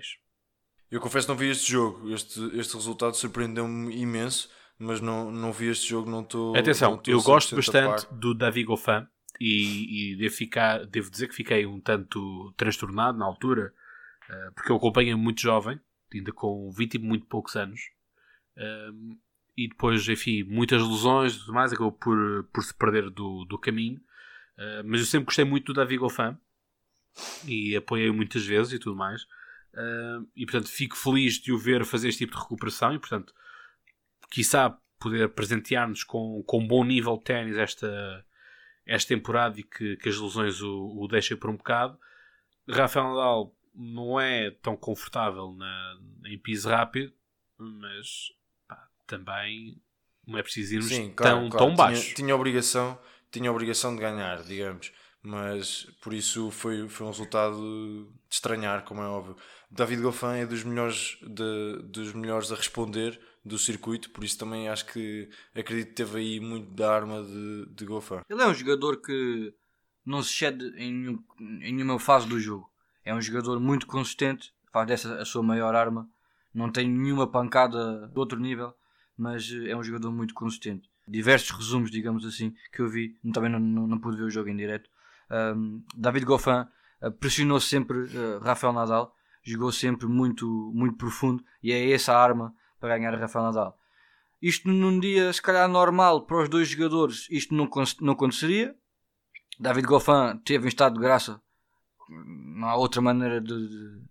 [0.90, 2.12] Eu confesso que não vi este jogo.
[2.12, 6.56] Este, este resultado surpreendeu-me imenso, mas não, não vi este jogo, não estou.
[6.56, 9.06] Atenção, não eu gosto bastante do Davi Goffin
[9.40, 13.72] e, e devo, ficar, devo dizer que fiquei um tanto transtornado na altura,
[14.28, 15.80] uh, porque eu acompanho muito jovem,
[16.12, 17.80] ainda com 20 e muito poucos anos,
[18.58, 19.18] uh,
[19.56, 23.58] e depois, enfim, muitas lesões e tudo mais, acabou por, por se perder do, do
[23.58, 23.98] caminho.
[24.58, 26.36] Uh, mas eu sempre gostei muito do Davi Goffin
[27.46, 29.26] e apoiei muitas vezes e tudo mais.
[30.36, 33.34] e portanto, fico feliz de o ver fazer este tipo de recuperação e, portanto,
[34.30, 38.24] quiçá poder presentear-nos com, com um bom nível de ténis esta,
[38.90, 41.96] esta temporada e que, que as lesões o, o deixem por um bocado.
[42.68, 47.12] Rafael Nadal não é tão confortável na, em piso rápido,
[47.56, 48.32] mas
[48.66, 49.80] pá, também
[50.26, 51.66] não é preciso irmos Sim, claro, tão, claro.
[51.66, 52.02] tão baixo.
[52.02, 52.98] Tinha, tinha, obrigação,
[53.30, 57.56] tinha obrigação de ganhar, digamos, mas por isso foi, foi um resultado
[58.28, 59.36] de estranhar, como é óbvio.
[59.70, 64.68] David Goffin é dos melhores, de, dos melhores a responder do circuito, por isso também
[64.68, 67.84] acho que acredito que teve aí muito da arma de, de.
[68.28, 69.54] Ele é um jogador que
[70.04, 72.70] não se cede em, em nenhuma fase do jogo.
[73.04, 76.08] É um jogador muito consistente, faz dessa a sua maior arma.
[76.52, 78.74] Não tem nenhuma pancada de outro nível,
[79.16, 80.90] mas é um jogador muito consistente.
[81.06, 84.48] Diversos resumos, digamos assim, que eu vi, também não, não, não pude ver o jogo
[84.48, 84.90] em direto.
[85.30, 86.66] Um, David Goffin
[87.02, 92.22] uh, pressionou sempre uh, Rafael Nadal, jogou sempre muito, muito profundo e é essa a
[92.22, 93.78] arma para ganhar Rafael Nadal.
[94.40, 97.68] Isto num dia, se calhar, normal para os dois jogadores, isto não,
[98.00, 98.74] não aconteceria.
[99.58, 101.40] David Goffin teve em estado de graça,
[102.08, 104.02] não há outra maneira de, de,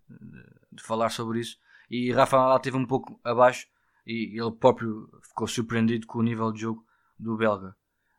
[0.72, 1.58] de falar sobre isso.
[1.90, 3.68] E Rafael Nadal esteve um pouco abaixo
[4.06, 6.86] e ele próprio ficou surpreendido com o nível de jogo
[7.18, 7.76] do belga.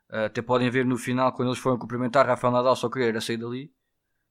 [0.08, 3.72] Até podem ver no final, quando eles foram cumprimentar, Rafael Nadal só queria sair dali,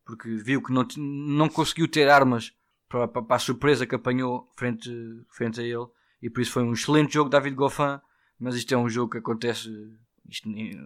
[0.05, 2.53] porque viu que não, não conseguiu ter armas
[2.89, 4.89] para, para, para a surpresa que apanhou frente,
[5.29, 5.87] frente a ele.
[6.21, 7.99] E por isso foi um excelente jogo, David Goffin.
[8.39, 9.69] Mas isto é um jogo que acontece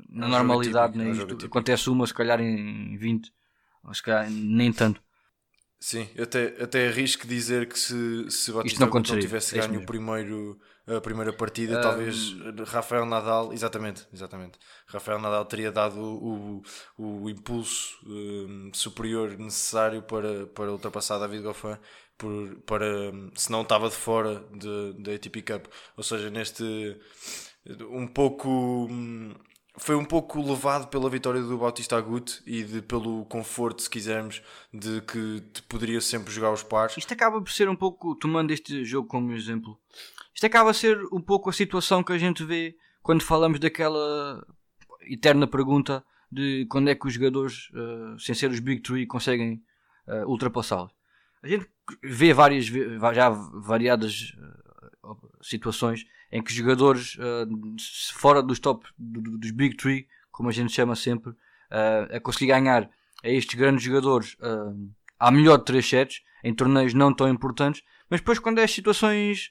[0.09, 1.09] na É um normalidade, típico, né?
[1.09, 3.31] um Isto acontece uma, se calhar em 20,
[3.83, 5.01] ou se calhar nem tanto.
[5.79, 9.85] Sim, até, até arrisco dizer que se, se Batista não não tivesse é ganho o
[9.85, 12.31] primeiro, a primeira partida, Ah, talvez
[12.67, 14.57] Rafael Nadal, exatamente, exatamente.
[14.87, 16.61] Rafael Nadal teria dado o,
[16.97, 21.77] o, o impulso hum, superior necessário para, para ultrapassar David Goffin,
[22.17, 24.45] por, para, se não estava de fora
[24.97, 25.65] da ATP Cup.
[25.97, 26.99] Ou seja, neste
[27.89, 28.89] um pouco
[29.77, 34.41] foi um pouco levado pela vitória do Bautista Agut e de, pelo conforto, se quisermos,
[34.71, 36.95] de que poderia sempre jogar os pares.
[36.97, 39.79] Isto acaba por ser um pouco, tomando este jogo como exemplo,
[40.33, 44.45] isto acaba a ser um pouco a situação que a gente vê quando falamos daquela
[45.01, 49.61] eterna pergunta de quando é que os jogadores, eh, sem ser os Big Three, conseguem
[50.07, 50.91] eh, ultrapassá-los.
[51.43, 51.67] A gente
[52.01, 52.65] vê várias,
[53.13, 55.09] já variadas eh,
[55.41, 57.45] situações em que jogadores eh,
[58.13, 61.33] fora dos top do- do- dos Big Three, como a gente chama sempre,
[61.69, 62.89] eh, a conseguir ganhar
[63.23, 64.35] a estes grandes jogadores
[65.19, 69.49] à melhor de 3 sets em torneios não tão importantes, mas depois quando é situações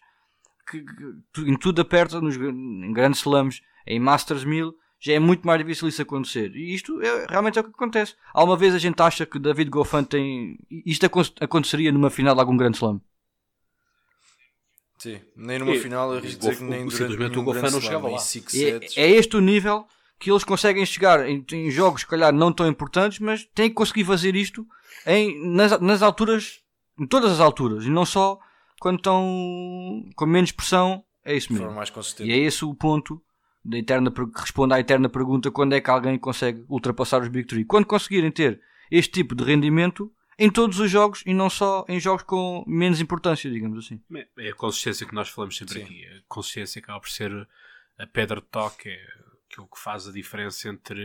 [0.70, 0.84] que,
[1.32, 4.74] que em tudo aperta, nos, em grandes slams, em Masters 1000,
[5.04, 6.54] já é muito mais difícil isso acontecer.
[6.54, 8.14] E isto é, realmente é o que acontece.
[8.32, 10.56] Alguma vez a gente acha que David Goffin tem.
[10.86, 13.00] Isto acon- aconteceria numa final de algum grande slam.
[14.98, 17.80] Sim, nem numa E- final, eu arrisco dizer que nem durante o Goffin grande não
[17.80, 18.18] slam, chegava em lá.
[18.96, 19.84] É, é este o nível
[20.20, 23.74] que eles conseguem chegar em, em jogos, se calhar, não tão importantes, mas têm que
[23.74, 24.64] conseguir fazer isto
[25.04, 26.60] em, nas, nas alturas,
[26.96, 28.38] em todas as alturas, e não só
[28.78, 31.04] quando estão com menos pressão.
[31.24, 31.66] É isso mesmo.
[32.20, 33.20] E é esse o ponto
[33.64, 37.46] da eterna, que responde à eterna pergunta: quando é que alguém consegue ultrapassar os Big
[37.46, 37.64] Three?
[37.64, 42.00] Quando conseguirem ter este tipo de rendimento em todos os jogos e não só em
[42.00, 44.00] jogos com menos importância, digamos assim.
[44.38, 45.82] É a consistência que nós falamos sempre Sim.
[45.84, 46.06] aqui.
[46.06, 47.30] A consistência acaba por ser
[47.98, 48.98] a pedra de toque, é
[49.50, 51.00] aquilo que faz a diferença entre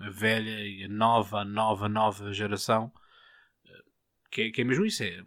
[0.00, 2.90] a velha e a nova, nova, nova geração.
[4.30, 5.02] Que é, que é mesmo isso.
[5.02, 5.22] É,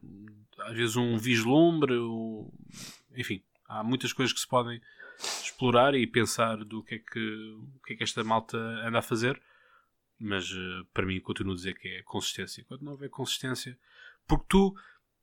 [0.62, 2.52] às vezes um vislumbre, o-
[3.16, 4.82] enfim, há muitas coisas que se podem
[5.18, 9.02] explorar e pensar do que é que, o que, é que esta malta anda a
[9.02, 9.42] fazer.
[10.20, 12.64] Mas eh, para mim continuo a dizer que é consistência.
[12.68, 13.78] Quando não houver consistência,
[14.28, 14.76] porque tu,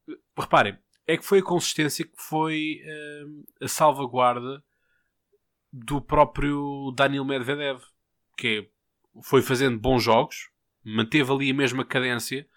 [0.09, 3.25] eh, reparem, é que foi a consistência que foi eh,
[3.61, 4.63] a salvaguarda
[5.73, 7.83] do próprio Daniel Medvedev,
[8.37, 10.51] que é- foi fazendo bons jogos,
[10.85, 12.49] manteve ali a mesma cadência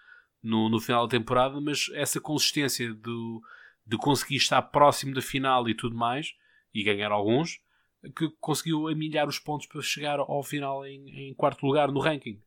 [0.41, 3.41] no, no final da temporada, mas essa consistência do,
[3.86, 6.36] de conseguir estar próximo da final e tudo mais,
[6.78, 7.60] e ganhar alguns,
[8.16, 12.40] que conseguiu amilhar os pontos para chegar ao final em, em quarto lugar no ranking.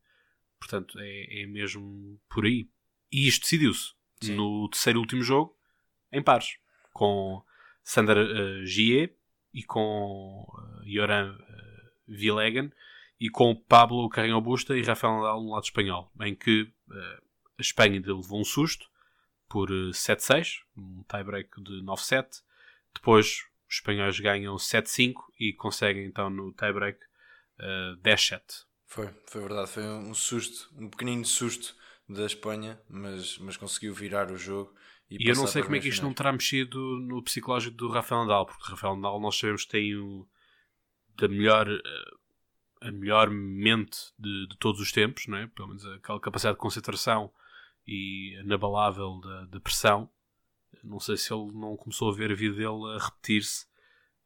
[0.59, 2.69] Portanto, é, é mesmo por aí.
[3.11, 3.93] E isto decidiu-se
[4.33, 5.57] no terceiro e último jogo,
[6.13, 6.59] em pares,
[6.93, 7.43] com
[7.83, 9.17] Sander uh, Gier
[9.53, 12.71] e com uh, Joran uh, Vilegan
[13.19, 17.23] e com Pablo Carreño Busta e Rafael Nadal no lado espanhol, em que uh,
[17.59, 18.89] a Espanha ainda levou um susto
[19.49, 22.43] por uh, 7-6, um tie-break de 9-7.
[22.95, 26.99] Depois os espanhóis ganham 7-5 e conseguem então no tie-break
[27.61, 28.43] uh, 10-7.
[28.85, 29.71] Foi, foi verdade.
[29.71, 31.77] Foi um susto, um pequenino susto
[32.09, 34.75] da Espanha, mas, mas conseguiu virar o jogo.
[35.09, 37.89] E, E eu não sei como é que isto não terá mexido no psicológico do
[37.89, 40.27] Rafael Nadal, porque Rafael Nadal nós sabemos que tem o,
[41.17, 45.47] da melhor, eh, a melhor mente de, de todos os tempos, não é?
[45.47, 47.33] pelo menos aquela capacidade de concentração
[47.87, 50.11] e inabalável da, da pressão.
[50.85, 53.67] Não sei se ele não começou a ver a vida dele a repetir-se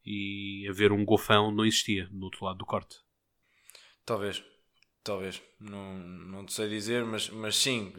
[0.05, 2.97] e a ver um gofão não existia no outro lado do corte.
[4.05, 4.43] Talvez,
[5.03, 7.91] talvez, não, não te sei dizer, mas, mas sim,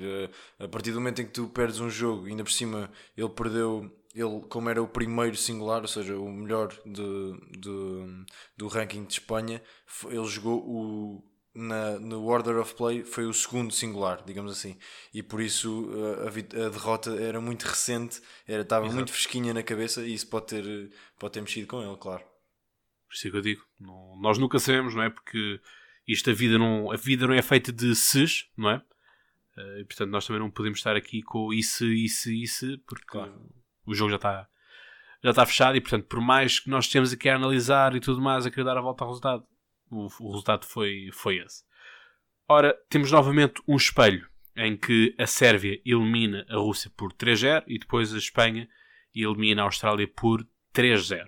[0.59, 3.91] a partir do momento em que tu perdes um jogo, ainda por cima ele perdeu,
[4.15, 8.25] ele como era o primeiro singular, ou seja, o melhor de, de-
[8.57, 9.61] do ranking de Espanha,
[10.05, 11.25] ele jogou o,
[11.57, 14.77] na, no Order of Play, foi o segundo singular, digamos assim,
[15.15, 18.97] e por isso eh, a, a derrota era muito recente, era, estava Exato.
[18.97, 22.23] muito fresquinha na cabeça e isso pode ter, pode ter mexido com ele, claro.
[23.09, 25.11] Por isso é que eu digo, não- nós nunca sabemos, não é?
[25.11, 25.61] Porque
[26.07, 28.83] isto a vida não, a vida não é feita de ses, não é?
[29.57, 33.35] Eh, E portanto nós também não podemos estar aqui com isso, isso, isso, porque Claro.
[33.87, 34.49] o jogo já está
[35.25, 38.21] já está fechado e portanto por mais que nós estejamos aqui a analisar e tudo
[38.21, 39.45] mais, a querer dar a volta ao resultado,
[39.91, 41.65] o, o resultado foi, foi esse.
[42.49, 47.79] Ora, temos novamente um espelho em que a Sérvia elimina a Rússia por 3-0 e
[47.79, 48.69] depois a Espanha
[49.15, 51.27] elimina a Austrália por 3-0.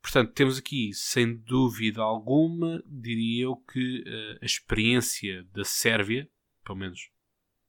[0.00, 6.30] Portanto, temos aqui, sem dúvida alguma, diria eu que eh, a experiência da Sérvia,
[6.64, 7.10] pelo menos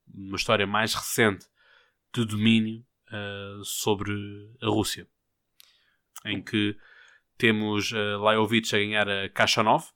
[0.08, 1.45] numa história mais recente
[2.13, 4.12] de domínio, uh, sobre
[4.62, 5.08] a Rússia,
[6.26, 6.78] em que
[7.38, 9.88] temos uh, Lajovic a ganhar a caixa 9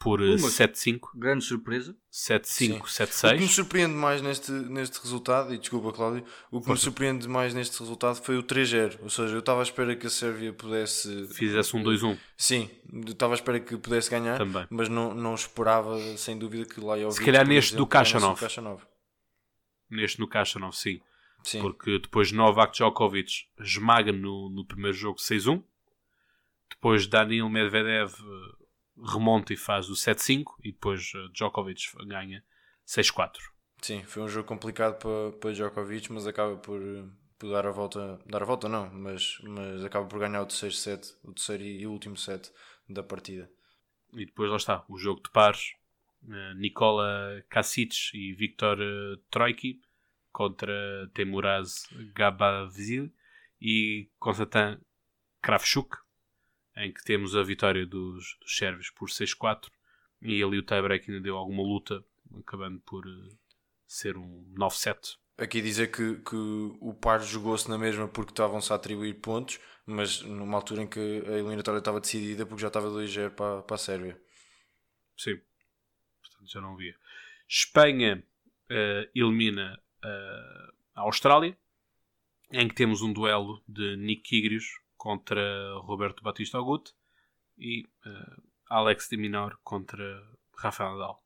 [0.00, 1.10] por uh, 7-5.
[1.14, 1.94] Grande surpresa.
[2.10, 3.48] 7-5, O que me 7-6.
[3.48, 6.84] surpreende mais neste, neste resultado, e desculpa Cláudio, o que me Força.
[6.84, 8.98] surpreende mais neste resultado foi o 3-0.
[9.02, 11.28] Ou seja, eu estava à espera que a Sérvia pudesse.
[11.34, 14.66] Fizesse um 2-1 Sim, eu estava à espera que pudesse ganhar, também.
[14.70, 17.18] mas não, não esperava, sem dúvida, que Lajovic.
[17.18, 18.40] Se calhar neste exemplo, do Caixa ganhasse o 9.
[18.40, 18.82] Caixa 9.
[19.90, 21.00] Neste no caixa 9, sim.
[21.42, 25.62] Sim, Porque depois Novak Djokovic esmaga no, no primeiro jogo 6-1.
[26.70, 28.59] Depois Danil Medvedev eh,
[29.04, 30.44] remonta e faz o 7-5.
[30.64, 32.44] E depois eh, Djokovic ganha
[32.86, 33.38] 6-4.
[33.82, 36.80] sim, foi um jogo complicado para, para Djokovic, mas acaba por,
[37.38, 38.18] por dar a volta.
[38.26, 41.86] Dar a volta não, mas, mas acaba por ganhar o terceiro set, o terceiro e
[41.86, 42.52] último set
[42.88, 43.50] da partida.
[44.12, 45.74] E depois lá está, o jogo de pares.
[46.28, 49.80] eh, Nikola Kasic e Viktor eh, Troicki
[50.32, 53.10] contra Temuraz Gabavzil
[53.60, 54.78] e Konstantin
[55.42, 55.96] Kravchuk,
[56.76, 59.68] em que temos a vitória dos, dos sérvios por 6-4
[60.22, 62.04] e ali o tiebreak ainda deu alguma luta,
[62.38, 63.34] acabando por eh,
[63.86, 65.16] ser um 9-7.
[65.38, 70.20] Aqui dizer que, que o par jogou-se na mesma porque estavam-se a atribuir pontos, mas
[70.20, 73.78] numa altura em que a eliminatória estava decidida porque já estava 2-0 para, para a
[73.78, 74.20] Sérvia.
[75.16, 75.40] Sim,
[76.20, 76.94] portanto já não via.
[77.48, 78.22] Espanha
[78.68, 81.56] eh, elimina eh, a Austrália,
[82.52, 85.40] em que temos um duelo de Nick Kyrgios contra
[85.78, 86.92] Roberto Batista Agut
[87.56, 88.36] e eh,
[88.68, 90.04] Alex de Minor contra
[90.58, 91.24] Rafael Nadal.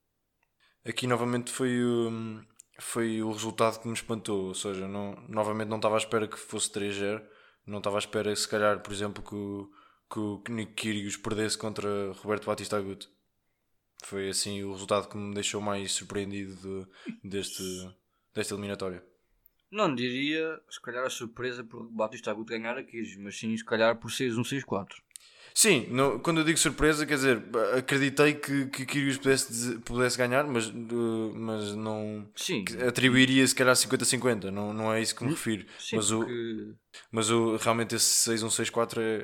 [0.87, 2.41] Aqui novamente foi o,
[2.79, 6.39] foi o resultado que me espantou, ou seja, não, novamente não estava à espera que
[6.39, 7.21] fosse 3-0,
[7.67, 9.69] não estava à espera se calhar, por exemplo, que o,
[10.09, 13.09] que o Nick Kyrgios perdesse contra Roberto Batista Agut.
[14.05, 17.63] Foi assim o resultado que me deixou mais surpreendido de- deste,
[18.33, 19.05] desta eliminatória.
[19.71, 23.97] Não diria, se calhar, a surpresa por Batista Agut ganhar aqui, mas sim, se calhar,
[23.99, 25.03] por 6-1, 6-4.
[25.55, 27.43] Sim, não- quando eu digo surpresa, quer dizer,
[27.79, 33.77] acreditei que, que Kyrgios pudesse, pudesse ganhar, mas, uh, mas não Sim, atribuiria se calhar
[33.77, 35.65] 50-50, não, não é isso que me refiro.
[35.79, 36.75] sim mas o, porque
[37.13, 39.17] mas o, realmente esse 6-1-6-4 é,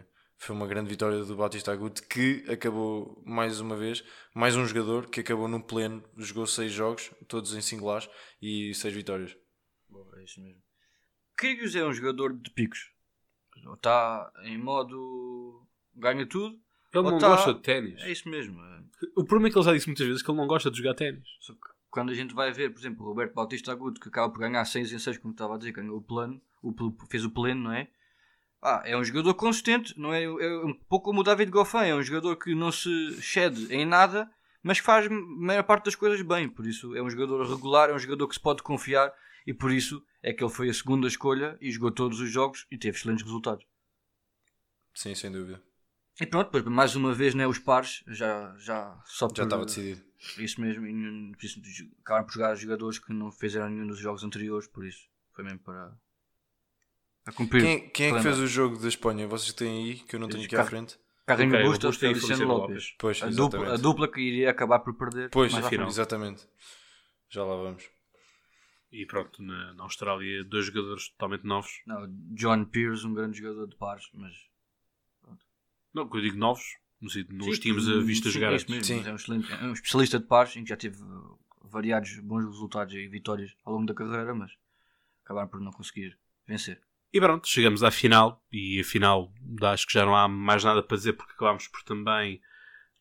[0.00, 0.04] é-
[0.38, 5.08] foi uma grande vitória do Batista Agut que acabou mais uma vez, mais um jogador
[5.10, 8.08] que acabou no pleno, jogou 6 jogos, todos em singulares
[8.40, 9.36] e 6 vitórias.
[10.28, 10.62] É isso mesmo.
[11.36, 12.90] Kyrgios é um jogador de picos.
[13.74, 16.58] Está em modo ganha tudo.
[16.92, 18.00] Ele Ou não tá- gosta de ténis.
[18.02, 18.60] É isso mesmo.
[19.16, 20.94] O problema é que ele já disse muitas vezes que ele não gosta de jogar
[20.94, 21.26] ténis.
[21.40, 21.60] Só que
[21.90, 24.64] quando a gente vai ver, por exemplo, o Roberto Bautista Agudo, que acaba por ganhar
[24.64, 26.72] 6 em 6, como estava a dizer, ganhou o plano, o,
[27.10, 27.88] fez o pleno, não é?
[28.62, 30.24] Ah, é um jogador consistente, não é?
[30.24, 33.84] É um pouco como o David Goffin, é um jogador que não se cede em
[33.86, 34.30] nada,
[34.62, 36.48] mas que faz a maior parte das coisas bem.
[36.48, 39.12] Por isso, é um jogador regular, é um jogador que se pode confiar
[39.48, 42.66] e por isso é que ele foi a segunda escolha e jogou todos os jogos
[42.70, 43.64] e teve excelentes resultados.
[44.94, 45.62] Sim, sem dúvida.
[46.20, 49.64] E pronto, depois, mais uma vez, né, os pares já, já só Já por- estava
[49.64, 50.02] decidido.
[50.36, 51.60] Isso mesmo, e nenhum- por isso,
[52.02, 55.60] acabaram por jogar jogadores que não fizeram nenhum dos jogos anteriores, por isso foi mesmo
[55.60, 55.96] para,
[57.24, 57.62] para cumprir.
[57.62, 59.26] Quem, quem é que fez o jogo da Espanha?
[59.28, 60.98] Vocês têm aí, que eu não tenho aqui à frente?
[61.24, 62.68] Carrinho Ok, Bustos e Feliciano Lopes.
[62.74, 62.94] Lopes.
[62.98, 65.30] Pois, A dupla, a dupla que iria acabar por perder.
[65.30, 65.88] Pois, frente.
[65.88, 66.46] exatamente.
[67.30, 67.88] Já lá vamos.
[68.90, 71.82] E pronto, na, na Austrália, dois jogadores totalmente novos.
[71.86, 74.34] Não, John Pierce, um grande jogador de pares, mas.
[75.92, 76.64] Não, que eu digo novos,
[77.00, 79.04] no sentido, não os tínhamos a vista jogar isso mesmo, Sim.
[79.06, 82.44] É, um excelente- é um especialista de pares em que já teve uh, variados bons
[82.46, 84.52] resultados e vitórias ao longo da carreira, mas
[85.24, 86.80] acabaram por não conseguir vencer.
[87.12, 88.42] E pronto, chegamos à final.
[88.52, 91.82] E a final, acho que já não há mais nada para dizer, porque acabámos por
[91.82, 92.40] também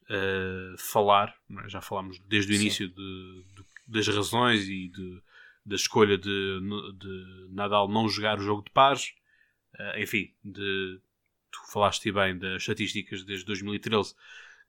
[0.09, 1.35] eh, falar.
[1.65, 1.69] é?
[1.69, 2.95] Já falámos desde o início de-
[3.53, 5.21] de- das razões e de-
[5.67, 6.59] da escolha de,
[6.97, 9.13] de Nadal não jogar o jogo de pares.
[9.77, 11.01] Eh, enfim, de,
[11.51, 14.15] tu falaste bem das estatísticas desde 2013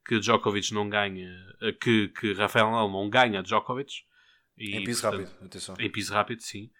[0.04, 1.30] que Djokovic não ganha,
[1.60, 4.04] eh, que, que Rafael Nadal não ganha a Djokovic.
[4.56, 5.76] E, em piso portanto, rápido, atenção.
[5.78, 6.70] em piso rápido, sim.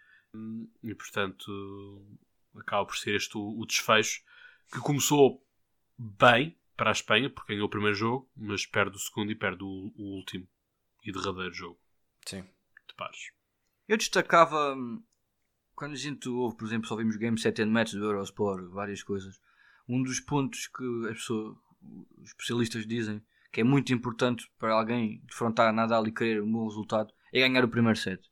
[0.83, 2.05] E portanto
[2.57, 4.23] acaba por ser este o, o desfecho
[4.73, 5.47] que começou
[5.97, 9.63] bem para a Espanha, porque ganhou o primeiro jogo, mas perde o segundo e perde
[9.63, 10.49] o, o último
[11.05, 11.81] e derradeiro jogo
[12.27, 12.43] Sim.
[12.43, 13.31] de pares.
[13.89, 15.03] Eu destacava hum,
[15.75, 19.03] quando a gente ouve, por exemplo, só vimos Game Set and Match do Eurosport, várias
[19.03, 19.41] coisas.
[19.89, 21.57] Um dos pontos que as pessoas,
[22.19, 26.67] os especialistas dizem que é muito importante para alguém defrontar Nadal e querer um bom
[26.67, 28.23] resultado é ganhar o primeiro set.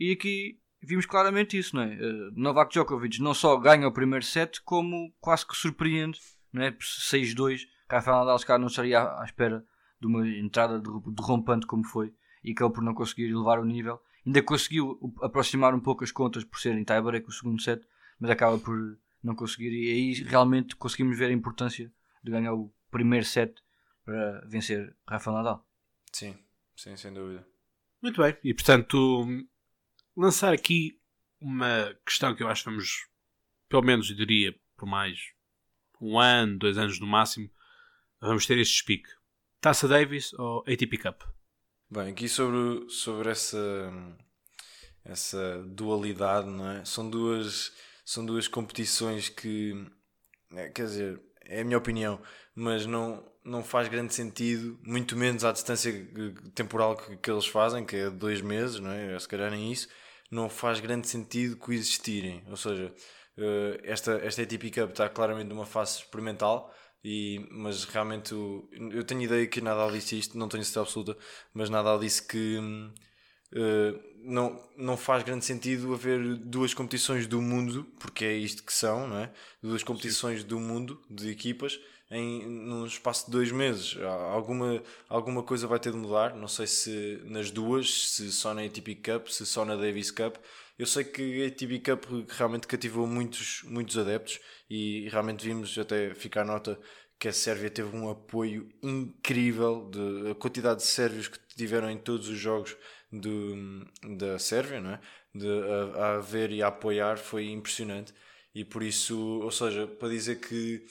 [0.00, 1.94] E aqui vimos claramente isso, não é?
[1.94, 6.18] Eh, Novak Djokovic não só ganha o primeiro set, como quase que surpreende,
[6.50, 6.70] não é?
[6.70, 9.62] Por 6-2, Rafael Nadal se calhar não estaria à espera
[10.00, 14.42] de uma entrada derrompante como foi e acabou por não conseguir elevar o nível ainda
[14.42, 17.86] conseguiu aproximar um pouco as contas por ser em tiebreak o segundo set,
[18.18, 19.70] mas acaba por não conseguir.
[19.70, 21.92] E aí realmente conseguimos ver a importância
[22.22, 23.54] de ganhar o primeiro set
[24.04, 25.66] para vencer Rafael Nadal.
[26.12, 26.36] Sim,
[26.76, 27.46] sim, sem dúvida.
[28.00, 29.26] Muito bem, e portanto,
[30.16, 31.00] lançar aqui
[31.40, 33.08] uma questão que eu acho que vamos,
[33.68, 35.18] pelo menos eu diria, por mais
[36.00, 37.48] um ano, dois anos no máximo,
[38.20, 39.08] vamos ter este speak.
[39.60, 41.22] Taça Davis ou ATP Cup?
[41.94, 43.92] Bem, aqui sobre, sobre essa,
[45.04, 46.82] essa dualidade, não é?
[46.86, 47.70] São duas,
[48.02, 49.74] são duas competições que,
[50.54, 52.18] é, quer dizer, é a minha opinião,
[52.54, 55.92] mas não, não faz grande sentido, muito menos à distância
[56.54, 59.18] temporal que, que eles fazem, que é dois meses, não é?
[59.18, 59.86] Se calhar nem isso,
[60.30, 62.42] não faz grande sentido coexistirem.
[62.48, 62.90] Ou seja,
[63.36, 66.74] eh, esta, esta ATP Cup está claramente numa fase experimental,
[67.04, 71.16] e, mas realmente eu, eu tenho ideia que Nadal disse isto, não tenho certeza absoluta,
[71.52, 77.84] mas Nadal disse que uh, não, não faz grande sentido haver duas competições do mundo,
[77.98, 79.32] porque é isto que são, não é?
[79.62, 81.78] Duas competições do mundo de equipas
[82.12, 83.96] em num espaço de dois meses.
[84.30, 88.62] Alguma, alguma coisa vai ter de mudar, não sei se nas duas, se só na
[88.62, 90.36] ATP Cup, se só na Davis Cup.
[90.78, 96.14] Eu sei que a ATP Cup realmente cativou muitos, muitos adeptos e realmente vimos até
[96.14, 96.78] ficar nota
[97.18, 101.98] que a Sérvia teve um apoio incrível de a quantidade de sérvios que tiveram em
[101.98, 102.76] todos os jogos
[103.12, 103.84] do,
[104.16, 105.00] da Sérvia, não é?
[105.34, 105.46] De
[105.96, 108.12] a, a ver e a apoiar foi impressionante.
[108.54, 110.84] E por isso, ou seja, para dizer que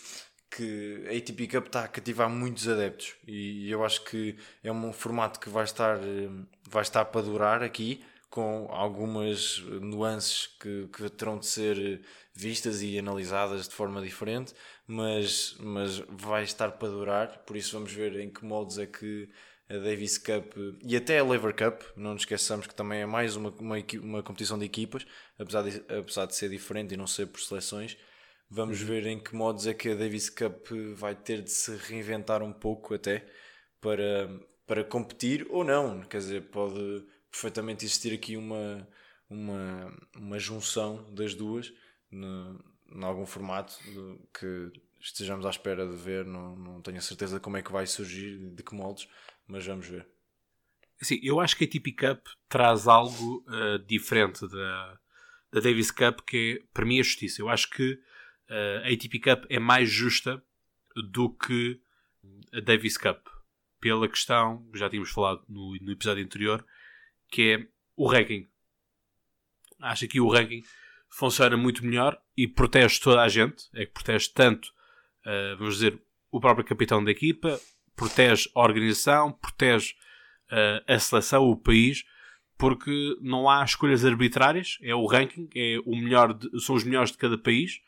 [0.52, 3.16] que a ATP Cup está a cativar muitos adeptos.
[3.26, 5.98] E eu acho que é um formato que vai estar,
[6.70, 12.02] vai estar para durar aqui com algumas nuances que, que terão de ser
[12.34, 14.54] vistas e analisadas de forma diferente,
[14.88, 19.30] mas, mas vai estar para durar, por isso vamos ver em que modos é que
[19.70, 23.36] a Davis Cup e até a Lever Cup, não nos esqueçamos que também é mais
[23.36, 25.06] uma, uma, uma competição de equipas,
[25.38, 27.98] apesar de, apesar de ser diferente e não ser por seleções,
[28.50, 28.88] vamos uhum.
[28.88, 32.54] ver em que modos é que a Davis Cup vai ter de se reinventar um
[32.54, 33.26] pouco até
[33.82, 34.30] para,
[34.66, 38.88] para competir ou não, quer dizer, pode perfeitamente existir aqui uma,
[39.30, 41.74] uma, uma junção das duas
[42.12, 43.80] em algum formato
[44.38, 46.26] que estejamos à espera de ver.
[46.26, 49.08] Não, não tenho a certeza como é que vai surgir, de que moldes,
[49.48, 50.08] mas vamos ver.
[51.02, 55.00] Sim, eu acho que a ATP Cup traz algo uh, diferente da,
[55.52, 57.42] da Davis Cup, que é, para mim, a justiça.
[57.42, 60.44] Eu acho que uh, a ATP Cup é mais justa
[61.12, 61.82] do que
[62.54, 63.26] a Davis Cup,
[63.80, 66.64] pela questão, já tínhamos falado no, no episódio anterior,
[67.32, 68.48] que é o ranking.
[69.80, 70.62] Acho que o ranking
[71.10, 73.66] funciona muito melhor e protege toda a gente.
[73.74, 74.68] É que protege tanto,
[75.26, 77.60] uh, vamos dizer, o próprio capitão da equipa,
[77.96, 79.94] protege a organização, protege
[80.52, 82.04] uh, a seleção, o país,
[82.58, 84.78] porque não há escolhas arbitrárias.
[84.82, 87.80] É o ranking, é o melhor de, são os melhores de cada país.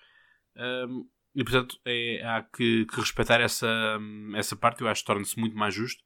[0.56, 4.00] Um, e portanto é, há que, que, respeitar essa,
[4.36, 4.82] essa parte.
[4.82, 6.04] Eu acho que torna-se muito mais justo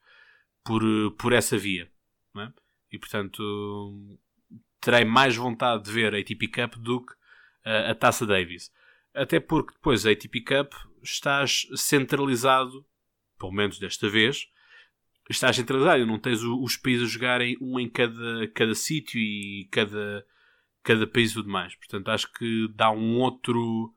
[0.64, 0.82] por,
[1.18, 1.90] por essa via.
[2.38, 2.66] É?
[2.92, 4.20] E portanto
[4.80, 8.72] terei mais vontade de ver a ATP Cup do que uh, a Taça Davis.
[9.14, 10.74] Até porque depois a ATP Cup
[11.04, 12.86] estás centralizado,
[13.40, 14.48] pelo menos desta vez,
[15.30, 20.26] estás centralizado, não tens os países a jogarem um em cada, cada sítio e cada,
[20.84, 21.76] cada país e tudo mais.
[21.76, 23.94] Portanto, acho que dá um outro.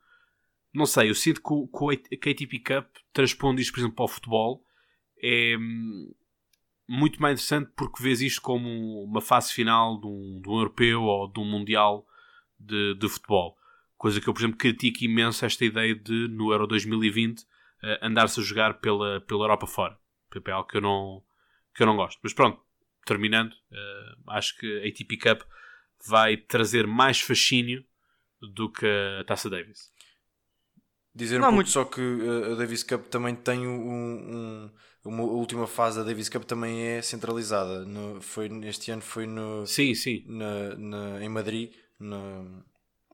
[0.73, 4.09] Não sei, eu sinto que, que a ATP Cup transpondo isto, por exemplo, para o
[4.09, 4.65] futebol
[5.23, 6.13] é, hum,
[6.91, 11.03] muito mais interessante porque vês isto como uma fase final de um, de um europeu
[11.03, 12.05] ou de um mundial
[12.59, 13.57] de, de, futebol.
[13.97, 17.47] Coisa que eu, por exemplo, critico imenso esta ideia de, no Euro 2020, uh,
[17.85, 19.97] eh, andar-se a jogar pela, pela Europa fora.
[20.45, 21.23] É algo que eu não,
[21.77, 22.19] que eu não gosto.
[22.25, 22.61] Mas pronto,
[23.07, 25.43] terminando, uh, acho que a ATP Cup
[26.09, 27.85] vai trazer mais fascínio
[28.41, 28.87] do que
[29.21, 29.93] a Taça Davis.
[31.15, 31.71] Dizer não, um pouco muito...
[31.71, 34.71] só que eh, a Davis Cup também tem um, um
[35.05, 37.85] uma última fase da Davis Cup também é centralizada.
[37.85, 40.25] No, foi, este ano foi no, sim, sim.
[40.27, 42.65] Na, na, em Madrid, no,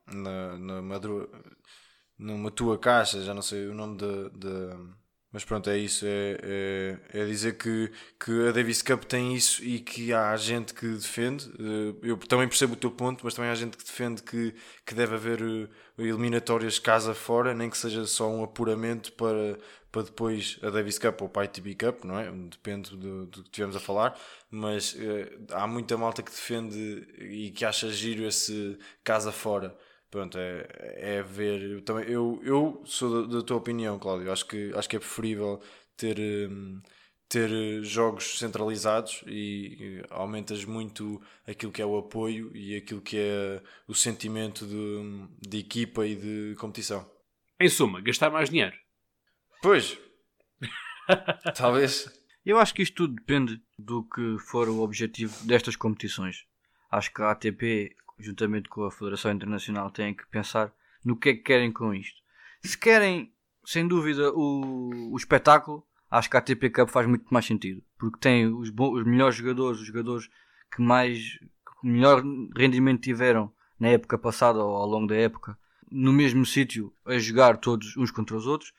[0.05, 1.29] na, na Madru,
[2.17, 4.71] numa tua caixa, já não sei o nome de
[5.31, 6.05] mas pronto, é isso.
[6.05, 10.73] É, é, é, dizer que, que a Davis Cup tem isso e que há gente
[10.73, 11.45] que defende.
[11.59, 14.95] Eh, eu também percebo o teu ponto, mas também há gente que defende que, que
[14.95, 19.57] deve haver eh, eliminatórias casa fora, nem que seja só um apuramento para,
[19.91, 22.31] para depois a Davis Cup ou para a ITB Cup, não é?
[22.31, 24.19] Depende do, do que tivemos a falar.
[24.51, 29.75] Mas uh, há muita malta que defende e que acha giro esse casa fora
[30.09, 30.67] pronto, é,
[31.17, 31.61] é ver.
[31.61, 34.31] Eu, também, eu, eu sou da, da tua opinião, Cláudio.
[34.31, 35.61] Acho que, acho que é preferível
[35.95, 36.81] ter, hum,
[37.29, 43.01] ter eh, jogos centralizados e, e aumentas muito aquilo que é o apoio e aquilo
[43.01, 47.09] que é o sentimento de, de equipa e de competição.
[47.59, 48.75] Em suma, gastar mais dinheiro.
[49.61, 49.97] Pois,
[51.55, 52.09] talvez.
[52.45, 56.45] Eu acho que isto tudo depende do que for o objetivo destas competições.
[56.89, 60.73] Acho que a ATP, juntamente com a Federação Internacional, têm que pensar
[61.03, 62.21] no que é que querem com isto.
[62.63, 63.33] Se querem,
[63.65, 67.83] sem dúvida, o, o espetáculo, acho que a ATP Cup faz muito mais sentido.
[67.97, 70.29] Porque tem os, os melhores jogadores, os jogadores
[70.73, 71.37] que mais
[71.81, 72.23] que melhor
[72.55, 75.57] rendimento tiveram na época passada ou ao longo da época,
[75.91, 78.73] no mesmo sítio, a jogar todos uns contra os outros.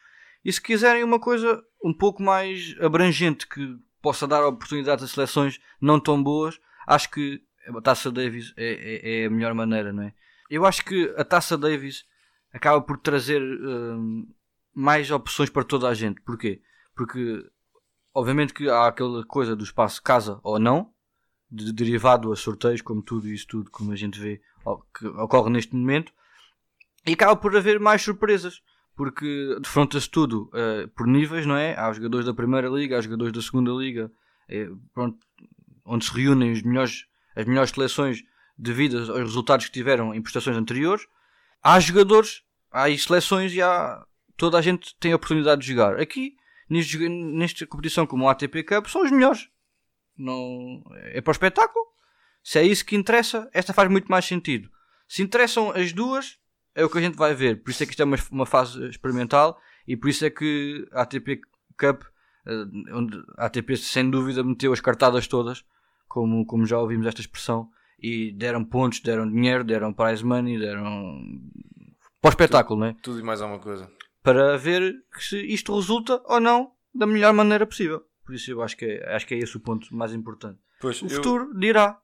[0.44, 5.60] E se quiserem uma coisa um pouco mais abrangente que possa dar oportunidade a seleções
[5.80, 7.42] não tão boas, acho que
[7.76, 10.12] a Taça Davis é, é, é a melhor maneira, não é?
[10.50, 12.04] Eu acho que a Taça Davis
[12.52, 14.26] acaba por trazer hum,
[14.74, 16.20] mais opções para toda a gente.
[16.22, 16.62] Porquê?
[16.98, 17.48] Porque
[18.12, 20.92] obviamente que há aquela coisa do espaço casa ou não,
[21.50, 24.42] de, derivado a sorteios, como tudo isso tudo, como a gente vê
[24.98, 26.12] que ocorre neste momento,
[27.06, 28.60] e acaba por haver mais surpresas
[28.98, 31.78] porque defronta-se tudo uh, por níveis, não é?
[31.78, 34.10] Há os jogadores da Primeira Liga, há os jogadores da Segunda Liga,
[34.48, 35.16] é, pronto,
[35.84, 38.24] onde se reúnem os melhores, as melhores seleções
[38.58, 41.06] devido aos resultados que tiveram em prestações anteriores.
[41.62, 42.42] Há jogadores,
[42.72, 44.04] há seleções e há,
[44.36, 46.00] toda a gente tem a oportunidade de jogar.
[46.00, 46.34] Aqui,
[46.68, 49.48] neste, nesta competição como o ATP Cup, são os melhores.
[50.16, 51.84] Não, é para o espetáculo.
[52.42, 54.70] Se é isso que interessa, esta faz muito mais sentido.
[55.06, 56.38] Se interessam as duas,
[56.74, 57.62] é o que a gente vai ver.
[57.62, 60.86] Por isso é que isto é uma, uma fase experimental e por isso é que
[60.92, 61.40] a ATP
[61.78, 65.64] Cup, uh, onde a ATP sem dúvida meteu as cartadas todas,
[66.06, 67.68] como, como já ouvimos esta expressão,
[68.00, 71.20] e deram pontos, deram dinheiro, deram prize money, deram
[72.20, 72.96] para o espetáculo, tudo, não é?
[73.02, 73.90] Tudo e mais alguma coisa.
[74.28, 78.02] Para ver se isto resulta ou não da melhor maneira possível.
[78.24, 80.58] Por isso eu acho que é, acho que é esse o ponto mais importante.
[80.80, 81.10] Pois, o eu...
[81.10, 81.98] futuro dirá.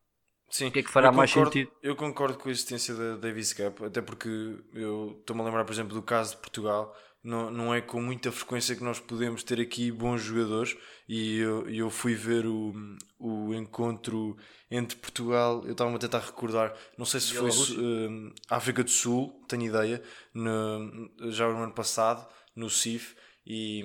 [0.48, 1.72] Sim, o que é que fará mais concordo, sentido?
[1.82, 4.28] Eu concordo com a existência da Davis Cup, até porque
[4.72, 6.96] eu estou-me a lembrar, por exemplo, do caso de Portugal.
[7.24, 10.76] Não, não é com muita frequência que nós podemos ter aqui bons jogadores.
[11.08, 12.74] E eu, eu fui ver o,
[13.18, 14.36] o encontro
[14.70, 15.62] entre Portugal.
[15.64, 20.02] Eu estava-me a tentar recordar, não sei se foi uh, África do Sul, tenho ideia,
[20.34, 23.16] no, já no ano passado, no CIF.
[23.46, 23.82] E,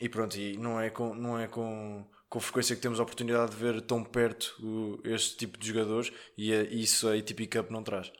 [0.00, 1.14] e pronto, e não é com.
[1.14, 5.36] Não é com com frequência que temos a oportunidade de ver tão perto o, este
[5.36, 8.12] tipo de jogadores e é, isso a ATP Cup não traz.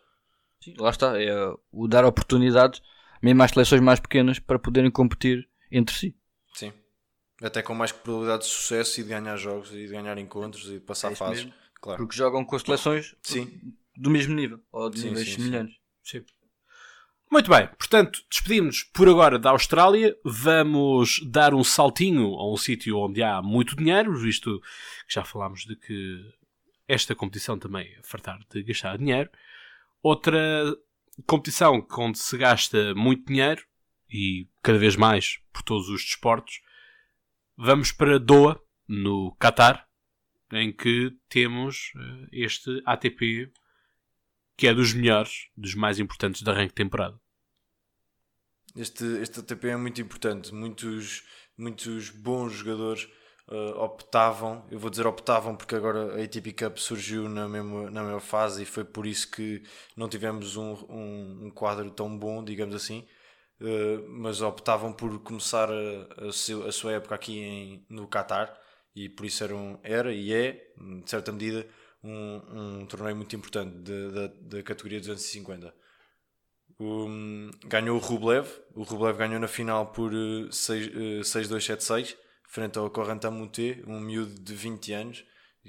[0.62, 1.34] Sim, lá está, é
[1.72, 2.80] o dar oportunidades
[3.22, 6.16] mesmo às seleções mais pequenas para poderem competir entre si.
[6.54, 6.72] Sim,
[7.42, 10.74] até com mais probabilidade de sucesso e de ganhar jogos e de ganhar encontros e
[10.74, 11.48] de passar é fases.
[11.80, 11.98] Claro.
[11.98, 13.60] Porque jogam com seleções sim.
[13.96, 15.76] do mesmo nível ou de sim, níveis sim, semelhantes.
[16.02, 16.24] Sim.
[17.30, 20.16] Muito bem, portanto, despedimos por agora da Austrália.
[20.24, 24.60] Vamos dar um saltinho a um sítio onde há muito dinheiro, visto
[25.08, 26.20] que já falámos de que
[26.86, 29.28] esta competição também é fartar de gastar dinheiro.
[30.02, 30.72] Outra
[31.24, 33.64] competição onde se gasta muito dinheiro
[34.10, 36.60] e cada vez mais por todos os desportos.
[37.56, 39.88] Vamos para Doha, no Qatar,
[40.52, 43.52] em que temos eh, este ATP
[44.56, 47.20] que é dos melhores, dos mais importantes da de temporada.
[48.74, 50.54] Este, este ATP é muito importante.
[50.54, 51.24] Muitos,
[51.56, 53.08] muitos bons jogadores
[53.48, 58.02] uh, optavam, eu vou dizer optavam porque agora a ATP Cup surgiu na mesma, na
[58.02, 59.62] mesma fase e foi por isso que
[59.96, 63.06] não tivemos um, um, um quadro tão bom, digamos assim.
[63.58, 68.54] Uh, mas optavam por começar a, a, seu, a sua época aqui em, no Qatar
[68.94, 70.72] e por isso era, um, era e é,
[71.02, 71.66] de certa medida,
[72.02, 75.74] um, um torneio muito importante da categoria 250.
[76.78, 82.16] Um, ganhou o Rublev, o Rublev ganhou na final por 6-2-7-6 uh,
[82.48, 85.24] frente ao Corentin Moutet, um miúdo de 20 anos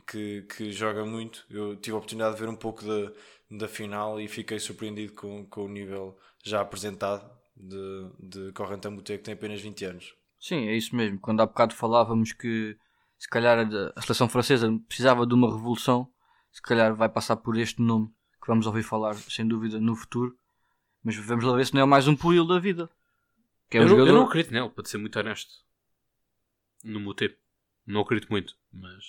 [0.05, 1.45] que, que joga muito.
[1.49, 3.11] Eu tive a oportunidade de ver um pouco da,
[3.51, 9.17] da final e fiquei surpreendido com, com o nível já apresentado de, de Corentin Moutet,
[9.19, 10.15] que tem apenas 20 anos.
[10.39, 11.19] Sim, é isso mesmo.
[11.19, 12.77] Quando há bocado falávamos que
[13.17, 16.07] se calhar a seleção francesa precisava de uma revolução,
[16.51, 18.07] se calhar vai passar por este nome
[18.41, 20.37] que vamos ouvir falar, sem dúvida, no futuro.
[21.03, 22.89] Mas vamos lá ver se não é mais um Puil da vida.
[23.69, 24.09] Que é um eu, jogador...
[24.09, 25.51] eu não acredito nele, para ser muito honesto.
[26.83, 27.35] No Mutê.
[27.85, 29.03] Não acredito muito, mas.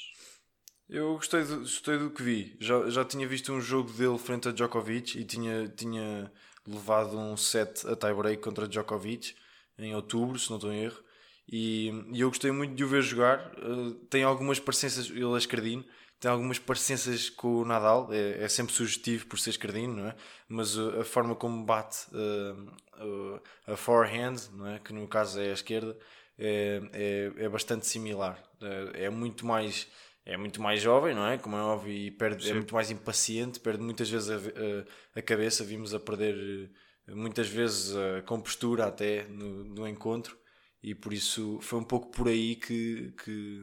[0.88, 2.56] Eu gostei do, gostei do que vi.
[2.60, 6.32] Já, já tinha visto um jogo dele frente a Djokovic e tinha, tinha
[6.66, 9.34] levado um set a tie-break contra Djokovic
[9.78, 11.02] em outubro, se não estou em erro.
[11.50, 13.52] E, e eu gostei muito de o ver jogar.
[13.58, 15.84] Uh, tem algumas parecenças, ele é escardino,
[16.20, 20.16] tem algumas parecenças com o Nadal, é, é sempre sugestivo por ser escardino, não é?
[20.48, 24.78] Mas uh, a forma como bate uh, a forehand, não é?
[24.78, 25.96] que no caso é a esquerda,
[26.38, 28.42] é, é, é bastante similar.
[28.60, 29.88] É, é muito mais
[30.28, 31.38] é muito mais jovem, não é?
[31.38, 35.64] Como é óbvio, e perde, é muito mais impaciente, perde muitas vezes a, a, cabeça.
[35.64, 36.70] Vimos a perder
[37.08, 40.38] eh, muitas vezes a compostura até no, no encontro,
[40.82, 43.62] e por isso foi um pouco por aí que, que,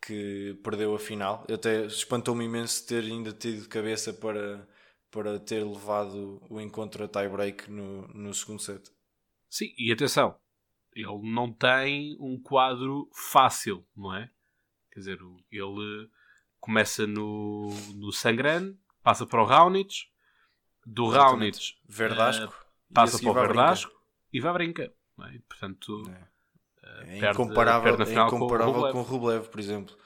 [0.00, 1.44] que perdeu a final.
[1.52, 4.66] Até espantou-me imenso ter ainda tido cabeça para,
[5.10, 8.90] para ter levado o encontro a tie-break no, no segundo set.
[9.50, 10.34] Sim, e atenção,
[10.94, 14.30] ele não tem um quadro fácil, não é?
[14.92, 15.18] Quer dizer,
[15.50, 16.08] ele
[16.60, 20.06] começa no, no Sangran, passa para o Raonic,
[20.86, 23.92] do Raonic Verdasco, uh, passa para o Verdasco
[24.32, 24.84] e vai brincar.
[24.84, 25.38] É?
[25.48, 26.04] Portanto,
[26.82, 29.96] é, é perde, incomparável, perde é incomparável com, com o Rublev, por exemplo.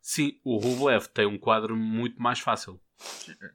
[0.00, 2.80] Sim, o Rublev tem um quadro muito mais fácil.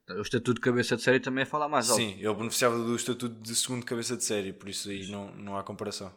[0.10, 2.02] O estatuto de cabeça de série também é falar mais alto.
[2.02, 5.58] Sim, ele beneficiava do estatuto de segundo cabeça de série, por isso aí não, não
[5.58, 6.14] há comparação.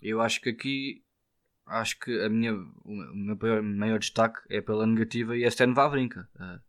[0.00, 1.02] Eu acho que aqui
[1.66, 5.72] acho que a minha, o meu maior, maior destaque é pela negativa e é Stan
[5.72, 6.28] Wawrinka.
[6.36, 6.60] Uh,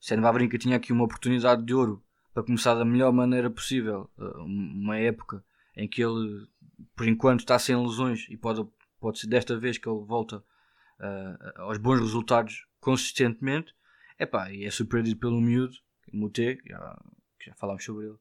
[0.00, 4.10] Stan Wawrinka tinha aqui uma oportunidade de ouro para começar da melhor maneira possível.
[4.18, 5.42] Uh, uma época
[5.76, 6.46] em que ele,
[6.94, 8.66] por enquanto, está sem lesões e pode,
[9.00, 13.74] pode ser desta vez que ele volta uh, aos bons resultados consistentemente.
[14.18, 15.74] Epá, e é surpreendido pelo miúdo,
[16.12, 17.02] Mute, já,
[17.44, 18.16] já falámos sobre ele,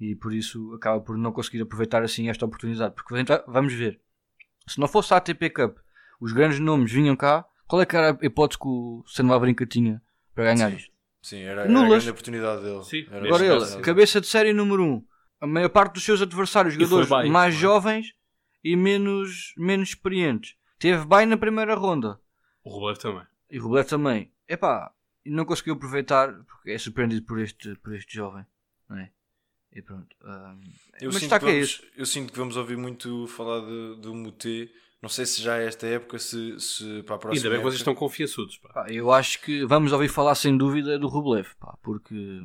[0.00, 2.94] e por isso acaba por não conseguir aproveitar assim esta oportunidade.
[2.94, 3.14] Porque
[3.46, 4.00] vamos ver,
[4.66, 5.78] se não fosse a ATP Cup,
[6.20, 9.66] os grandes nomes vinham cá, qual é que era a hipótese que o Senna Brinca
[9.66, 10.02] tinha
[10.34, 10.76] para ganhar sim.
[10.76, 10.92] isto?
[11.22, 12.82] Sim, era, era a grande oportunidade dele.
[12.82, 13.06] Sim.
[13.10, 14.86] Era Agora ele, cabeça de série número 1.
[14.86, 15.06] Um.
[15.42, 17.62] A maior parte dos seus adversários, jogadores bem, mais foi.
[17.62, 18.14] jovens
[18.64, 20.54] e menos, menos experientes.
[20.78, 22.18] Teve bem na primeira ronda.
[22.64, 23.26] O Rublev também.
[23.50, 24.32] E o Rublev também.
[24.48, 24.92] Epá,
[25.24, 28.44] não conseguiu aproveitar porque é surpreendido por este, por este jovem.
[28.88, 29.10] Não é?
[29.72, 30.16] E pronto.
[30.24, 30.60] Um,
[31.00, 34.70] eu, sinto que vamos, eu sinto que vamos ouvir muito falar de, do Mute.
[35.00, 37.38] Não sei se já é esta época, se, se para a próxima.
[37.38, 38.58] Ainda bem que vocês estão confiançudos.
[38.58, 38.86] Pá.
[38.90, 42.42] eu acho que vamos ouvir falar sem dúvida do Rublev, pá, porque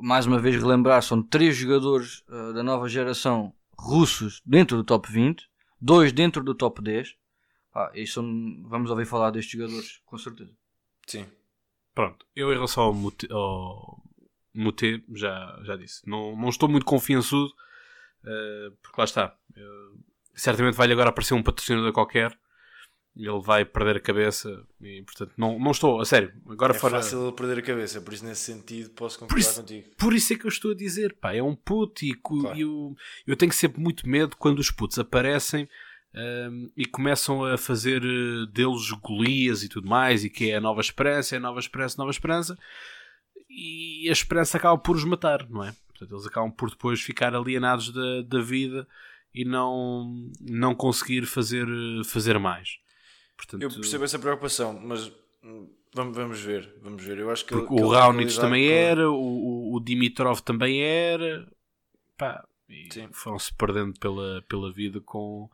[0.00, 5.10] mais uma vez relembrar, são três jogadores uh, da nova geração russos dentro do top
[5.10, 5.44] 20,
[5.80, 7.14] dois dentro do top 10.
[7.72, 8.24] Pá, e são,
[8.68, 10.52] vamos ouvir falar destes jogadores, com certeza.
[11.06, 11.26] Sim.
[11.94, 12.92] Pronto, eu em relação ao,
[13.36, 14.07] ao
[14.58, 17.52] Mute, já, já disse, não, não estou muito confiançudo,
[18.24, 19.36] uh, porque lá está.
[19.54, 19.98] Eu,
[20.34, 22.36] certamente vai-lhe agora aparecer um patrocinador qualquer
[23.18, 26.32] ele vai perder a cabeça e portanto não, não estou, a sério.
[26.48, 26.98] Agora é fora...
[26.98, 29.88] fácil perder a cabeça, por isso nesse sentido posso concordar por isso, contigo.
[29.96, 32.56] Por isso é que eu estou a dizer, pá, é um puto e, claro.
[32.56, 32.96] eu,
[33.26, 35.68] eu tenho sempre muito medo quando os putos aparecem
[36.14, 40.60] um, e começam a fazer eh, deles golias e tudo mais, e que é a
[40.60, 42.56] nova esperança, é a nova esperança, nova esperança,
[43.58, 45.74] e a esperança acaba por os matar, não é?
[45.88, 48.86] Portanto, eles acabam por depois ficar alienados da, da vida
[49.34, 51.66] e não, não conseguir fazer,
[52.04, 52.78] fazer mais.
[53.36, 57.18] Portanto, eu percebo essa preocupação, mas hum, vamos, vamos ver, vamos ver.
[57.18, 58.74] Eu acho que, porque que o Raonic também com...
[58.74, 61.48] era, o, o Dimitrov também era,
[62.16, 62.46] pá,
[63.12, 65.50] foram-se perdendo pela, pela vida com,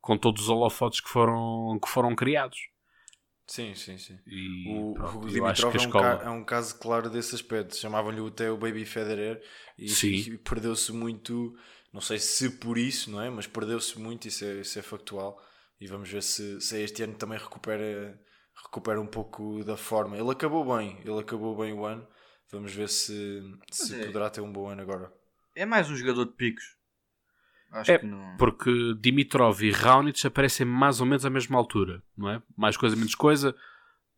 [0.00, 2.71] com todos os holofotes que foram, que foram criados.
[3.46, 4.18] Sim, sim, sim.
[4.26, 6.18] E, o, pronto, o Dimitrov é um, escola...
[6.18, 7.76] ca, é um, caso claro desse aspecto.
[7.76, 9.42] Chamavam-lhe até o Baby Federer
[9.78, 11.54] e, e perdeu-se muito.
[11.92, 13.28] Não sei se por isso, não é?
[13.28, 15.38] Mas perdeu-se muito, isso é, isso é factual.
[15.80, 18.18] E vamos ver se, se este ano também recupera,
[18.64, 20.16] recupera um pouco da forma.
[20.16, 22.06] Ele acabou bem, ele acabou bem o ano.
[22.50, 24.06] Vamos ver se, se é.
[24.06, 25.12] poderá ter um bom ano agora.
[25.54, 26.76] É mais um jogador de picos.
[27.72, 28.36] Acho é, não...
[28.36, 28.70] porque
[29.00, 32.42] Dimitrov e Raonic aparecem mais ou menos à mesma altura, não é?
[32.56, 33.56] Mais coisa, menos coisa,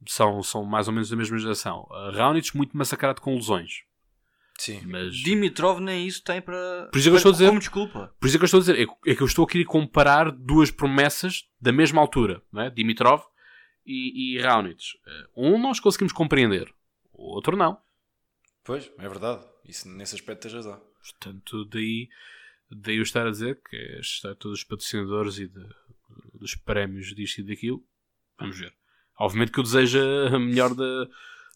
[0.06, 1.86] são, são mais ou menos da mesma geração.
[2.12, 3.84] Raonic muito massacrado com lesões.
[4.58, 4.82] Sim.
[4.86, 5.16] Mas...
[5.16, 6.88] Dimitrov nem isso tem para.
[6.90, 7.46] Por isso é que eu estou a dizer.
[7.46, 8.14] Como desculpa.
[8.20, 8.78] Por isso é que eu estou a dizer.
[8.78, 12.70] É, é que eu estou a querer comparar duas promessas da mesma altura, não é?
[12.70, 13.22] Dimitrov
[13.86, 14.82] e, e Raonic.
[15.06, 16.72] Eh, um nós conseguimos compreender,
[17.12, 17.78] o outro não.
[18.64, 19.44] Pois, é verdade.
[19.64, 20.80] Isso, nesse aspecto tens razão.
[21.02, 22.08] Portanto, daí
[22.70, 25.66] daí eu estar a dizer que está todos os patrocinadores e de,
[26.34, 27.82] dos prémios disto e daquilo.
[28.38, 28.74] Vamos ver.
[29.18, 29.98] Obviamente que eu desejo
[30.32, 31.08] a melhor da,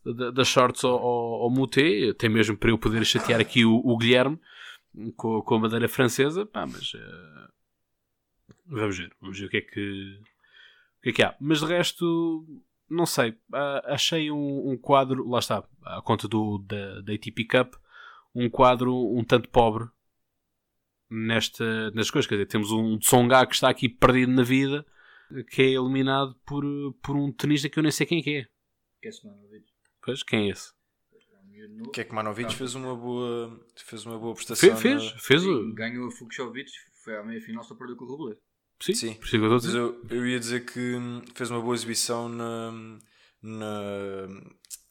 [0.05, 3.75] da, das shorts ao, ao, ao Mute, até mesmo para eu poder chatear aqui o,
[3.75, 4.39] o Guilherme
[5.17, 6.47] com, com a bandeira francesa.
[6.47, 7.53] Pá, mas uh,
[8.67, 9.15] vamos ver.
[9.21, 10.21] Vamos ver o que é que,
[10.99, 11.37] o que, é que há.
[11.41, 12.47] Mas de resto,
[12.89, 13.31] não sei.
[13.31, 17.75] Uh, achei um, um, quadro, lá está, à conta do, da, da ATP Cup,
[18.35, 19.89] um quadro um tanto pobre
[21.11, 22.29] nesta, nestas coisas.
[22.29, 24.85] Quer dizer, temos um Tsonga que está aqui perdido na vida,
[25.51, 26.65] que é eliminado por,
[27.03, 28.47] por um tenista que eu nem sei quem é.
[29.01, 29.11] Que é
[30.03, 30.73] Pois, quem é esse?
[31.93, 34.77] Que é que Manovic fez uma boa fez uma boa prestação.
[34.77, 35.75] Fez, fez, fez o...
[35.75, 36.71] ganhou a Fuxovic,
[37.03, 38.39] foi à meia final só perdeu com o Rublev.
[38.81, 39.15] Sim, Sim.
[39.15, 42.29] por isso é que eu eu, eu ia dizer que hum, fez uma boa exibição
[42.29, 42.73] na.
[43.43, 44.25] na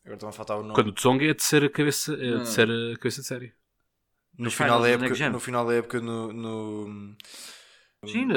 [0.03, 0.75] agora estão a faltar o nome.
[0.75, 3.53] Quando o Tsong é a terceira cabeça, é a terceira cabeça de série.
[4.37, 6.31] No, final da época, no final da época, no.
[6.33, 7.15] no-
[8.05, 8.27] Sim,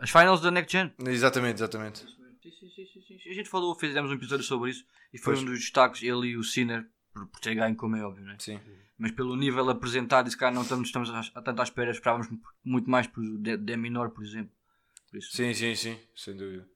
[0.00, 0.92] as finals da Next Gen.
[1.06, 2.00] Exatamente, exatamente.
[2.00, 3.30] Sim, sim, sim.
[3.30, 5.42] A gente falou, fizemos um episódio sobre isso e foi Pois.
[5.42, 8.36] um dos destaques, ele e o Sinner, por, por ter ganho, como é óbvio, né?
[8.38, 8.60] Sim.
[8.98, 11.90] Mas pelo nível apresentado, e se calhar não estamos, estamos a, a tanto à espera,
[11.90, 12.28] esperávamos
[12.62, 14.52] muito mais por D, D menor, por exemplo.
[15.10, 16.68] Por isso, Sim, sim, sim, sem dúvida.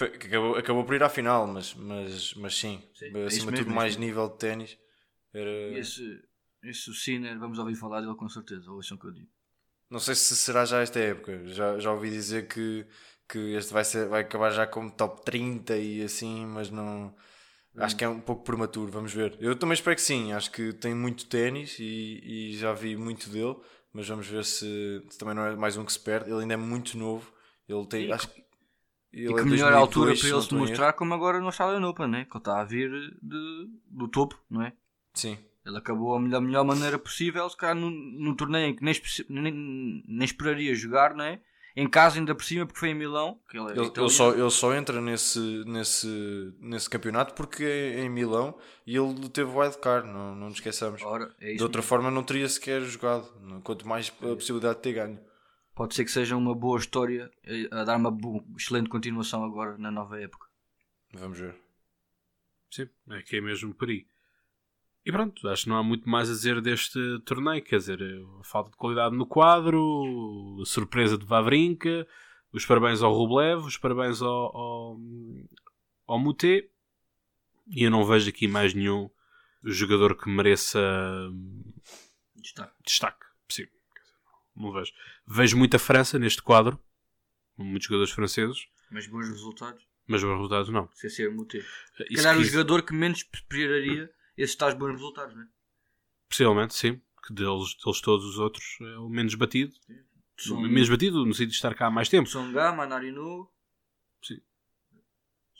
[0.00, 3.70] Acabou, acabou por ir à final, mas, mas, mas sim, Sim, é acima de tudo,
[3.70, 4.78] é mais nível de ténis.
[5.32, 5.50] Era...
[5.78, 6.20] Esse,
[6.62, 9.28] esse o Sinner, vamos ouvir falar dele com certeza, ouçam o que eu digo.
[9.90, 11.46] Não sei se será já esta época.
[11.48, 12.86] Já, já ouvi dizer que,
[13.28, 17.14] que este vai, ser, vai acabar já como top 30 e assim, mas não.
[17.76, 19.36] Acho que é um pouco prematuro, vamos ver.
[19.40, 23.30] Eu também espero que sim, acho que tem muito ténis e, e já vi muito
[23.30, 23.56] dele,
[23.92, 26.30] mas vamos ver se, se também não é mais um que se perde.
[26.30, 27.32] Ele ainda é muito novo,
[27.68, 28.06] ele tem.
[28.06, 28.42] E acho que
[29.12, 31.86] ele e é que melhor 2002, altura para ele se mostrar como agora no Australian
[31.86, 32.24] Open, né?
[32.24, 32.90] Que ele está a vir
[33.22, 34.72] de, do topo, não é?
[35.12, 38.94] Sim, Ele acabou da melhor maneira possível, se calhar num, num torneio em que nem,
[39.28, 41.40] nem, nem esperaria jogar, não é?
[41.74, 43.40] Em casa ainda por cima, porque foi em Milão.
[43.48, 48.00] Que ele, é ele, ele só, ele só entra nesse, nesse, nesse campeonato porque é
[48.00, 51.00] em Milão e ele teve wildcard, não, não nos esqueçamos.
[51.02, 51.88] Ora, é De outra mesmo.
[51.88, 53.26] forma, não teria sequer jogado.
[53.62, 55.18] Quanto mais a possibilidade de ter ganho.
[55.74, 58.14] Pode ser que seja uma boa história eh, a dar uma
[58.58, 60.46] excelente continuação agora na nova época.
[61.14, 61.54] Vamos ver.
[62.70, 64.06] Sim, é que é mesmo por aí.
[65.04, 67.62] E pronto, acho que não há muito mais a dizer deste torneio.
[67.62, 68.00] Quer dizer,
[68.40, 72.06] a falta de qualidade no quadro, a surpresa de Vavrinka,
[72.52, 74.96] os parabéns ao Rublev, os parabéns ao, ao,
[76.06, 76.70] ao Moutet.
[77.68, 79.10] E eu não vejo aqui mais nenhum
[79.64, 80.80] jogador que mereça
[82.36, 82.72] Destaque.
[82.84, 83.26] destaque.
[83.48, 83.66] Sim,
[84.56, 84.92] não, vejo.
[85.26, 86.78] Vejo muita França neste quadro,
[87.56, 90.88] muitos jogadores franceses, Mas bons resultados, mas os resultados não.
[90.94, 91.64] sem ser motivo.
[91.96, 94.10] Se Isso calhar o jogador que menos esperaria
[94.42, 95.48] esses tais bons resultados, não é?
[96.28, 97.00] Possivelmente, sim.
[97.26, 99.74] Que deles, deles todos os outros é o menos batido.
[100.36, 102.28] São, Menos batido no sentido de estar cá há mais tempo.
[102.28, 103.48] Songa, Manarino.
[104.22, 104.40] Sim.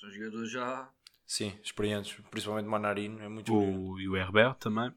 [0.01, 0.91] São jogadores já.
[1.26, 2.12] Sim, experientes.
[2.30, 3.20] Principalmente Manarino.
[3.20, 3.55] É muito.
[3.55, 4.93] O, e o Herbert também.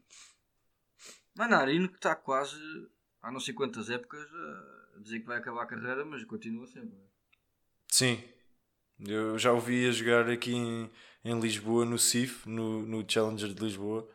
[1.36, 2.56] Manarino que está quase
[3.26, 4.24] há não sei quantas épocas
[4.96, 6.96] a dizer que vai acabar a carreira, mas continua sempre.
[6.96, 7.06] é?
[7.88, 8.22] Sim.
[8.98, 10.90] Eu já ouvi a jogar aqui em,
[11.24, 14.08] em Lisboa, no CIF, no, no Challenger de Lisboa.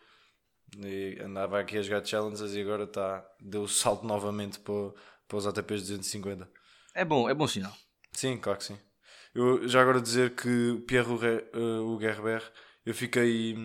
[0.78, 4.94] E andava aqui a jogar Challengers e agora está deu o salto novamente para,
[5.28, 6.50] para os ATPs 250.
[6.96, 7.76] É bom, é bom sinal.
[8.14, 8.80] Sim, claro que sim.
[9.34, 12.44] Eu já agora dizer que o Pierre eh, o Gerber,
[12.86, 13.56] eu fiquei,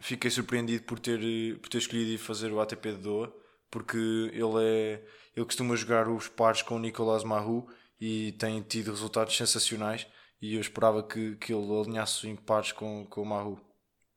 [0.00, 3.32] fiquei surpreendido por ter, eh, por ter escolhido ir fazer o ATP de Doha,
[3.70, 3.96] porque
[4.32, 5.04] ele é
[5.34, 7.68] ele costuma jogar os pares com o Nicolas Mahou
[8.00, 10.06] e tem tido resultados sensacionais
[10.42, 13.58] e eu esperava que, que ele alinhasse em pares com, com o Mahou.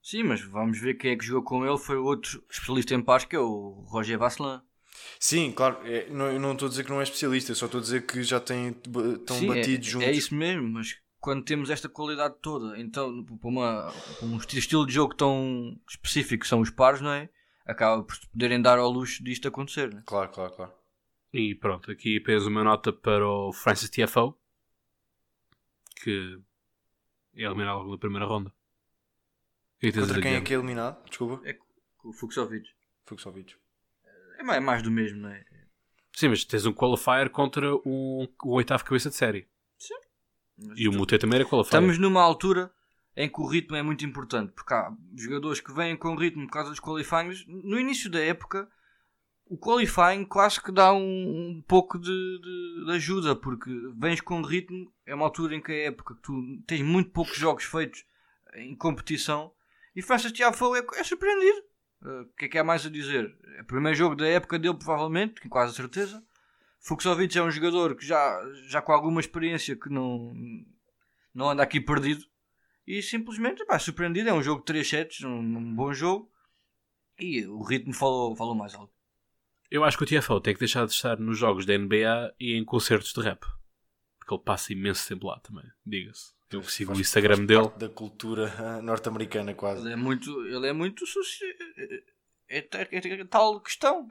[0.02, 1.78] Sim, mas vamos ver quem é que jogou com ele.
[1.78, 4.60] Foi o outro especialista em pares, que é o Roger Vasselin.
[5.20, 7.66] Sim, claro, é, não, eu não estou a dizer que não é especialista, eu só
[7.66, 10.08] estou a dizer que já têm, estão Sim, é- batidos juntos.
[10.08, 14.60] É isso mesmo, mas quando temos esta qualidade toda, então, para, uma, para um esti-
[14.60, 17.30] estilo de jogo tão específico que são os pares, não é?
[17.66, 19.94] Acaba por se poderem dar ao luxo disto acontecer.
[19.94, 20.04] Né?
[20.06, 20.72] Claro, claro, claro.
[21.34, 24.38] E pronto, aqui apenas uma nota para o Francis TFO.
[25.96, 26.40] Que
[27.36, 28.50] é eliminado logo na primeira ronda.
[28.50, 31.04] O que é Contra quem é que é eliminado?
[31.08, 31.48] Desculpa.
[31.48, 31.58] É
[32.04, 32.68] o Fuxovic.
[33.06, 33.56] Fuxovic.
[34.38, 35.46] É mais, é mais do mesmo, não é?
[36.14, 39.48] Sim, mas tens um qualifier contra um, o oitavo cabeça de série.
[40.58, 41.82] Mas E o Moutet também era qualifier.
[41.82, 42.72] Estamos numa altura
[43.16, 46.54] em que o ritmo é muito importante, porque há jogadores que vêm com ritmo por
[46.54, 47.46] causa dos qualifyings.
[47.48, 48.70] No início da época,
[49.48, 51.00] o qualifying quase que dá um,
[51.58, 55.72] um pouco de, de- de ajuda, porque vens com ritmo, é uma altura em que
[55.72, 56.34] a época que tu
[56.66, 58.04] tens muito poucos jogos feitos
[58.56, 59.52] em competição
[59.96, 61.60] e Francis Tiafoe é, é surpreendido.
[62.02, 63.34] Uh, O que é que há mais a dizer?
[63.58, 66.24] É o primeiro jogo da época dele, provavelmente, com quase certeza.
[66.80, 70.34] Fuxovic é um jogador que já, já com alguma experiência que não,
[71.34, 72.24] não anda aqui perdido
[72.86, 74.30] e simplesmente pá, surpreendido.
[74.30, 76.32] É um jogo de 3 sets, um, um bom jogo
[77.20, 78.94] e o ritmo falou, falou mais alto.
[79.76, 82.54] Eu acho que o TFO tem que deixar de estar nos jogos da NBA e
[82.56, 83.46] em concertos de rap.
[84.18, 86.34] Porque ele passa imenso tempo lá também, diga-se.
[86.50, 87.62] Eu sigo o Faz- Instagram faz dele.
[87.64, 89.82] parte da cultura ah, norte-americana quase.
[89.82, 91.04] Ele é muito, ele é muito
[92.48, 92.88] é, é, ta-
[93.30, 94.10] tal questão.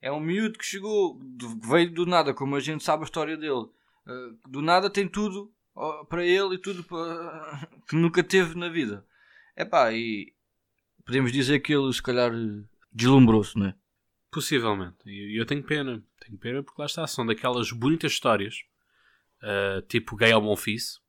[0.00, 1.20] É um miúdo que chegou,
[1.68, 3.68] veio do nada, como a gente sabe a história dele.
[4.06, 5.52] Uh, do nada tem tudo
[6.08, 7.68] para ele e tudo para...
[7.88, 9.04] que nunca teve na vida.
[9.56, 10.32] É pá, e
[11.04, 12.30] podemos dizer que ele se calhar
[12.92, 13.74] deslumbrou-se, não é?
[14.30, 14.96] Possivelmente.
[15.06, 16.02] E eu tenho pena.
[16.24, 17.06] Tenho pena porque lá está.
[17.06, 18.56] São daquelas bonitas histórias
[19.42, 21.00] uh, tipo Gael Monfils,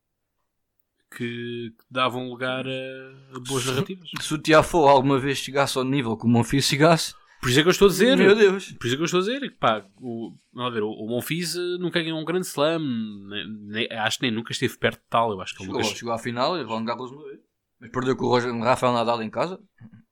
[1.10, 4.08] que, que davam lugar a, a boas narrativas.
[4.20, 7.62] Se o Tiafo alguma vez chegasse ao nível que o Monfils chegasse, Por isso é
[7.62, 8.16] que eu estou a dizer.
[8.16, 8.72] meu Deus.
[8.72, 11.54] Por isso é que eu estou a dizer pá, o, lá ver, o, o Monfils
[11.54, 12.80] eh, nunca ganhou um grande slam,
[13.28, 15.30] nem- nem- acho que nem nunca esteve perto de tal.
[15.32, 15.94] Eu acho que ele Chegou, nunca.
[15.96, 17.40] chegou à final e Roland Garros uma vez.
[17.80, 19.60] Mas perdeu com o Rafael Nadal em casa.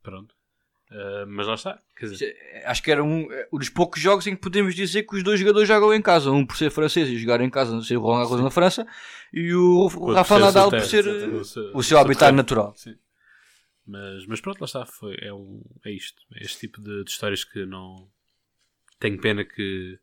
[0.02, 0.34] Pronto.
[0.90, 1.80] Uh, mas lá está.
[2.00, 5.14] Dizer, Acho que era um, é, um dos poucos jogos em que podemos dizer que
[5.16, 6.32] os dois jogadores jogam em casa.
[6.32, 8.84] Um por ser francês e jogar em casa, não sei, o Roland Garros na França.
[9.32, 12.74] E o Rafael ser Nadal por ser o seu- o seu habitat natural.
[12.76, 12.96] Sim.
[13.86, 14.84] Mas, mas pronto, lá está.
[14.84, 16.20] Foi, é, um, é isto.
[16.34, 18.08] É este tipo de, de histórias que não.
[18.98, 19.96] Tenho pena que,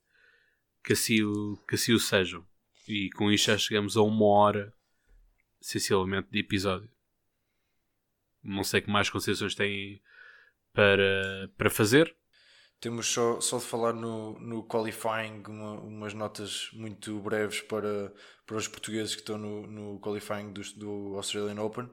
[0.83, 2.45] que, assim o, que assim o sejam.
[2.87, 4.73] E com isto já chegamos a uma hora,
[5.59, 6.89] sensivelmente, de episódio.
[8.41, 10.01] Não sei que mais concessões têm
[10.77, 12.15] para, para fazer.
[12.79, 18.13] Temos só, só de falar no, no qualifying uma- umas notas muito breves para,
[18.45, 21.89] para os portugueses que estão no, no qualifying do, do Australian Open.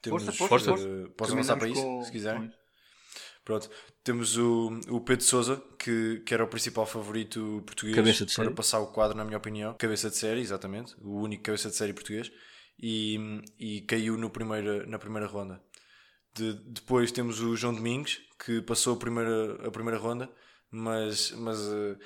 [0.00, 1.12] Temos, Força, força, força.
[1.16, 2.52] Posso avançar para isso, com- se quiserem?
[3.44, 3.68] Pronto.
[4.04, 8.50] Temos o, o Pedro Souza, que, que era o principal favorito português para série.
[8.54, 9.74] passar o quadro, na minha opinião.
[9.74, 10.94] Cabeça de série, exatamente.
[11.00, 12.30] O único cabeça de série português.
[12.80, 13.18] E,
[13.58, 15.60] e caiu no primeira, na primeira ronda.
[16.32, 20.30] De- depois temos o João Domingos, que passou a primeira, a primeira ronda,
[20.70, 21.96] mas, mas eh,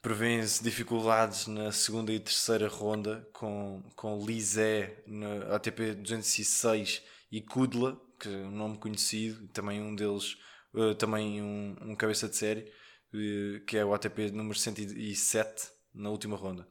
[0.00, 8.00] prevêem-se dificuldades na segunda e terceira ronda com, com Lizé na ATP 206 e Kudla,
[8.18, 10.36] que é um nome conhecido, também um deles,
[10.74, 12.72] eh, também um, um cabeça de série,
[13.14, 16.66] eh, que é o ATP número 107 na última ronda.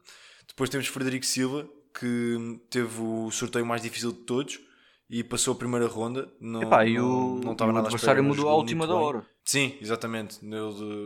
[0.48, 4.65] Depois temos Frederico Silva, que teve o sorteio mais difícil de todos
[5.08, 6.32] e passou a primeira ronda.
[6.40, 9.02] Não, Epá, não, o, não estava o nada adversário mudou à última da bem.
[9.02, 9.26] hora.
[9.44, 10.44] Sim, exatamente.
[10.44, 10.56] Ele,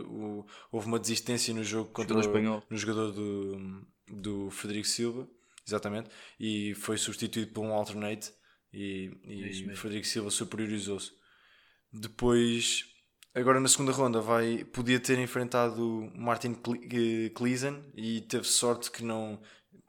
[0.07, 2.63] o- houve uma desistência no jogo contra o, espanhol.
[2.69, 5.27] no jogador do, do Frederico Silva,
[5.67, 8.31] exatamente, e foi substituído por um alternate
[8.73, 9.75] e, É e mesmo.
[9.75, 11.11] Frederico Silva superiorizou-se.
[11.93, 12.85] Depois,
[13.35, 17.31] agora na segunda ronda, vai, podia ter enfrentado Martin Cle- eh,
[17.95, 19.39] e teve sorte que não.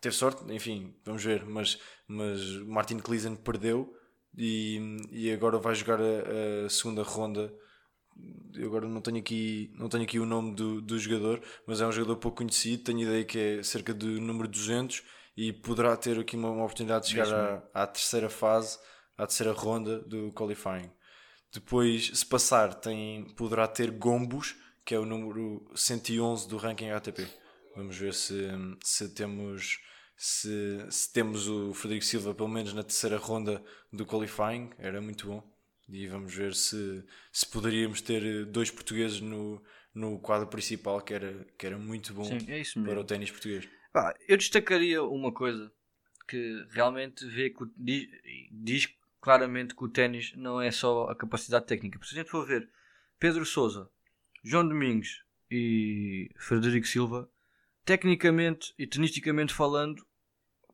[0.01, 3.95] Teve sorte, enfim, vamos ver, mas, mas Martin Kleisen perdeu
[4.37, 7.53] e, e agora vai jogar a, a segunda ronda
[8.55, 11.87] eu agora não tenho aqui, não tenho aqui o nome do, do jogador, mas é
[11.87, 12.85] um jogador pouco conhecido.
[12.85, 15.03] Tenho ideia que é cerca do número 200
[15.37, 18.79] e poderá ter aqui uma, uma oportunidade de chegar à, à terceira fase,
[19.17, 20.91] à terceira ronda do qualifying.
[21.53, 24.55] Depois, se passar, tem, poderá ter Gombos,
[24.85, 27.27] que é o número 111 do ranking ATP.
[27.77, 28.49] Vamos ver se,
[28.83, 29.79] se temos
[30.25, 33.61] se, se temos o Frederico Silva pelo menos na terceira ronda
[33.93, 35.53] do qualifying, era muito bom.
[35.89, 39.61] E vamos ver se, se poderíamos ter eh, dois portugueses no,
[39.93, 43.69] no quadro principal, que era, que era muito bom Sim, é para o ténis português.
[43.93, 45.73] Pá, eu destacaria uma coisa
[46.29, 48.07] que realmente vê que diz,
[48.53, 51.99] diz claramente que o ténis não é só a capacidade técnica.
[52.05, 52.71] Se a gente for ver
[53.19, 53.91] Pedro Souza,
[54.45, 57.29] João Domingos e Frederico Silva,
[57.85, 60.07] tecnicamente e tenisticamente falando,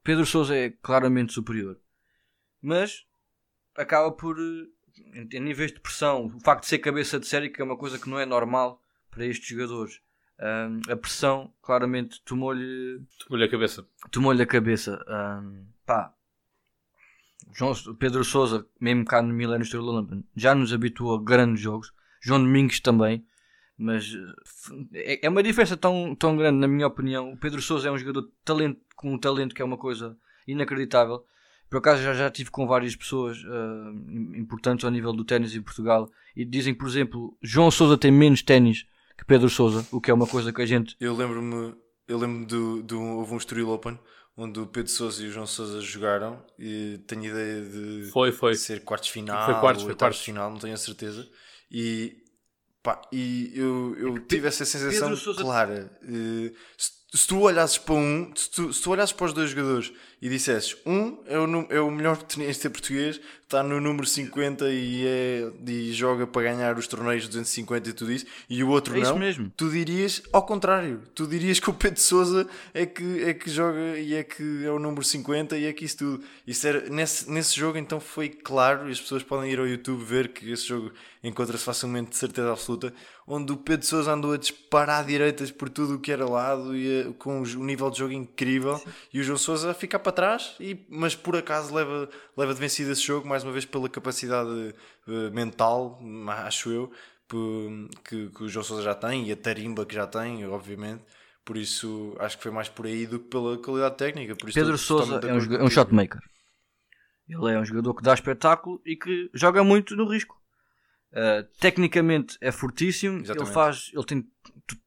[0.08, 1.78] Pedro Souza é claramente superior.
[2.62, 3.04] Mas
[3.76, 7.60] acaba por, eh, em, níveis de pressão, o facto de ser cabeça de série, que
[7.60, 10.00] é uma coisa que não é normal para estes jogadores.
[10.40, 13.86] hum, a pressão claramente tomou-lhe Tomou-lhe a cabeça.
[14.10, 14.98] tomou-lhe a cabeça.
[15.42, 16.14] hum, pá,
[17.52, 21.92] João, Pedro Souza, mesmo cá no Milênio Estrela já nos habituou a grandes jogos.
[22.22, 23.26] João Domingos também.
[23.78, 24.12] Mas
[24.92, 27.32] eh, é, é uma diferença tão, tão grande, na minha opinião.
[27.32, 30.16] O Pedro Souza é um jogador de talento, com um talento que é uma coisa
[30.46, 31.24] inacreditável.
[31.70, 33.92] Por acaso já, já tive com várias pessoas ah,
[34.34, 38.42] importantes ao nível do ténis em Portugal e dizem, por exemplo, João Souza tem menos
[38.42, 41.74] ténis que Pedro Souza, o que é uma coisa que a gente Eu lembro-me,
[42.06, 43.98] eu lembro do, do houve um Estoril Open
[44.34, 48.54] onde o Pedro Sousa e o João Sousa jogaram e tenho ideia de Foi, foi.
[48.54, 50.22] ser quartos final Foi quartos, ou foi quartos.
[50.22, 51.28] final, não tenho a certeza.
[51.70, 52.16] E,
[52.88, 55.90] pá, e eu, eu tive essa sensação Sousa- clara.
[56.76, 59.92] Se, se tu olhasses para um, se tu, se tu olhasses para os dois jogadores
[60.20, 65.06] e dissesses um é o, é o melhor tenista português, está no número 50 e,
[65.06, 68.94] é, e joga para ganhar os torneios de 250 e tudo isso, e o outro
[68.94, 69.50] É isso não, mesmo.
[69.56, 71.02] tu dirias ao contrário.
[71.14, 74.70] Tu dirias que o Pedro Souza é que, é que joga e é que é
[74.70, 76.24] o número 50 e é que isso tudo.
[76.46, 80.04] Isso era, nesse, nesse jogo então foi claro, e as pessoas podem ir ao YouTube
[80.04, 80.92] ver que esse jogo
[81.24, 82.92] encontra-se facilmente de certeza absoluta,
[83.28, 87.02] onde o Pedro Souza andou a disparar direitas por tudo o que era lado e
[87.02, 88.80] a- com um nível de jogo incrível
[89.12, 92.60] e o João Souza a ficar para trás, e, mas por acaso leva, leva de
[92.60, 94.74] vencido esse jogo, mais uma vez pela capacidade
[95.06, 96.00] eh, mental,
[96.46, 96.90] acho eu,
[98.04, 101.02] que, que, o João Sousa já tem e a tarimba que já tem, obviamente.
[101.44, 104.36] Por isso, acho que foi mais por aí do que pela qualidade técnica.
[104.52, 106.20] Pedro Sousa é um, é um shotmaker.
[107.28, 110.37] Ele é um jogador que dá espetáculo e que joga muito no risco.
[111.12, 113.16] Uh, tecnicamente é fortíssimo.
[113.16, 113.54] Ele Exatamente.
[113.54, 114.26] faz, ele tem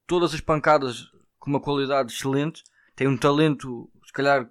[0.05, 1.07] todas as pancadas
[1.39, 2.63] com uma qualidade excelente.
[2.95, 4.49] Tem um talento, se calhar,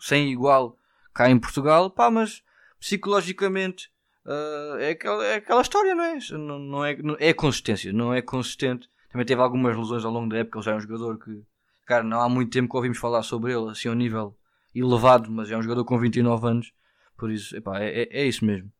[0.00, 0.76] sem igual
[1.14, 1.90] cá em Portugal.
[1.90, 2.42] Pá, mas
[2.80, 3.88] psicologicamente
[4.26, 6.18] uh, é, aquela, é aquela história, não é?
[6.32, 6.96] Não, não é?
[6.96, 8.88] não- é consistência, não é consistente.
[9.10, 10.58] Também teve algumas lesões ao longo da época.
[10.58, 11.42] Ele já é um jogador que,
[11.86, 14.36] cara, não há muito tempo que ouvimos falar sobre ele, assim, a um nível
[14.74, 16.72] elevado, mas é um jogador com 29 anos.
[17.16, 18.72] Por isso, epá, é, é, é isso mesmo.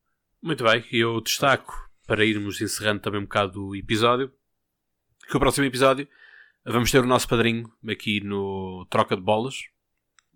[0.43, 4.30] Muito bem, eu destaco para irmos encerrando também um bocado o episódio.
[5.30, 6.06] Que o próximo episódio
[6.62, 9.64] vamos ter o nosso padrinho aqui no Troca de Bolas.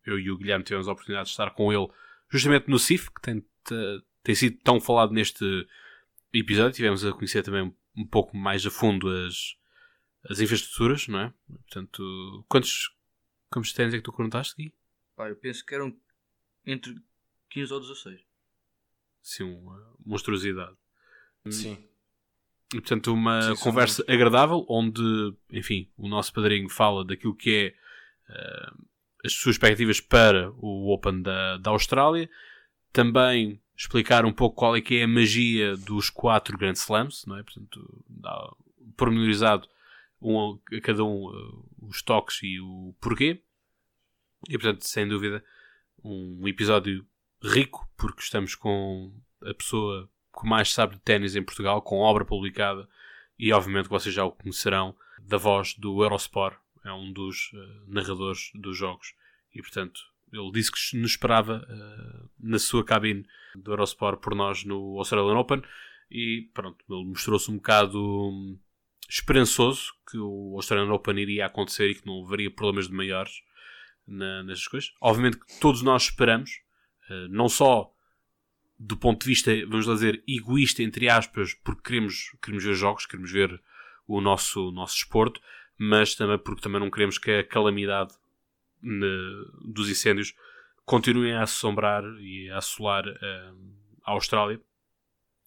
[0.02, 1.86] Eu e o Guilherme tivemos a oportunidade de estar com ele
[2.30, 5.44] justamente no CIF, que tem, te- tem sido tão falado neste
[6.32, 6.72] episódio.
[6.74, 9.54] Tivemos a conhecer também um pouco mais a fundo as,
[10.30, 11.34] as infraestruturas, não é?
[11.46, 12.96] Portanto, quantos
[13.50, 14.72] campos de ténis é que tu contaste, Gui?
[15.14, 15.94] Pá, eu penso que eram
[16.64, 16.96] entre
[17.50, 18.18] 15 ou 16.
[19.20, 20.74] Sim, uma monstruosidade.
[21.53, 21.78] Sim.
[22.74, 25.03] E, portanto, uma Sim, são conversa agradável, onde,
[25.53, 27.74] enfim, o nosso padrinho fala daquilo que é
[28.28, 28.70] eh,
[29.24, 32.28] as suas perspectivas para o Open da, da Austrália.
[32.92, 37.36] Também explicar um pouco qual é que é a magia dos quatro Grand Slams, não
[37.36, 37.42] é?
[37.42, 38.53] Portanto, dá
[38.97, 39.68] pormenorizado
[40.20, 43.42] um, a cada um eh, os toques e o porquê.
[44.49, 45.44] E, portanto, sem dúvida,
[46.03, 47.07] um episódio
[47.42, 52.24] rico, porque estamos com a pessoa que mais sabe de ténis em Portugal, com obra
[52.24, 52.89] publicada,
[53.39, 58.51] e obviamente vocês já o conhecerão da voz do Eurosport, é um dos eh, narradores
[58.55, 59.14] dos jogos,
[59.53, 60.01] e portanto
[60.32, 65.39] ele disse que nos esperava eh, na sua cabine do Eurosport por nós no Australian
[65.39, 65.62] Open,
[66.11, 68.59] e pronto, ele mostrou-se um bocado hum,
[69.09, 73.43] esperançoso que o Australian Open iria acontecer e que não haveria problemas de maiores
[74.07, 74.93] na, nessas coisas.
[75.01, 76.51] Obviamente que todos nós esperamos,
[77.11, 77.93] eh, não só
[78.78, 83.30] do ponto de vista, vamos dizer, egoísta, entre aspas, porque queremos, queremos ver jogos, queremos
[83.32, 83.60] ver
[84.06, 85.40] o nosso, nosso desporto,
[85.78, 88.14] mas também porque também não queremos que a calamidade
[88.82, 90.34] ne- dos incêndios
[90.84, 93.52] continue a assombrar e a assolar eh,
[94.04, 94.60] a Austrália.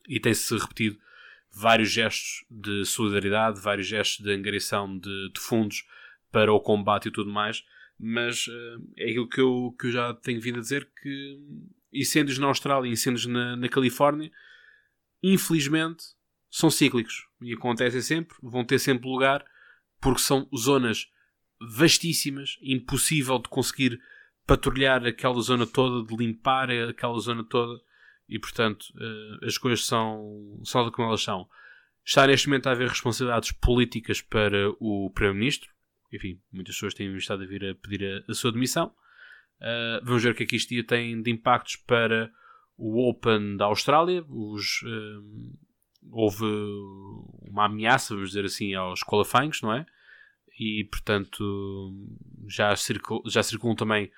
[0.07, 0.99] E tem-se repetido
[1.51, 5.86] vários gestos de solidariedade, vários gestos de angariação de, de fundos
[6.32, 7.63] para o combate e tudo mais,
[7.97, 11.39] mas eh, é aquilo que eu, que eu já tenho vindo a dizer que
[11.92, 14.32] incêndios na Austrália incêndios na, na Califórnia,
[15.22, 16.04] infelizmente,
[16.50, 19.46] são cíclicos e acontecem sempre, vão ter sempre lugar,
[20.02, 21.08] porque são zonas
[21.60, 24.00] vastíssimas, impossível de conseguir
[24.48, 27.80] patrulhar aquela zona toda, de limpar aquela zona toda,
[28.28, 31.48] e portanto eh, as coisas são, são como elas são.
[32.04, 35.70] Está neste momento a haver responsabilidades políticas para o Primeiro-Ministro,
[36.12, 38.94] enfim, muitas pessoas têm estado a vir a pedir a, a sua demissão.
[39.62, 42.32] Uh, vamos ver o que é que isto tem de impactos para
[42.78, 44.24] o Open da Austrália.
[44.30, 45.53] Os, um,
[46.12, 46.45] houve
[47.41, 49.86] uma ameaça, vamos dizer assim, aos qualifyings, não é?
[50.57, 51.93] E portanto
[52.47, 54.12] já, circul já circulam também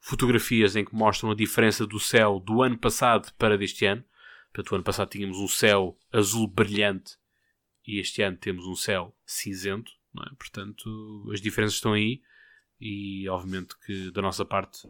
[0.00, 4.04] fotografias em que mostram a diferença do céu do ano passado para deste ano.
[4.52, 7.16] Portanto, o ano passado tínhamos um céu azul brilhante
[7.86, 10.30] e este ano temos um céu cinzento, não é?
[10.36, 12.22] Portanto, as diferenças estão aí
[12.80, 14.88] e obviamente que da nossa parte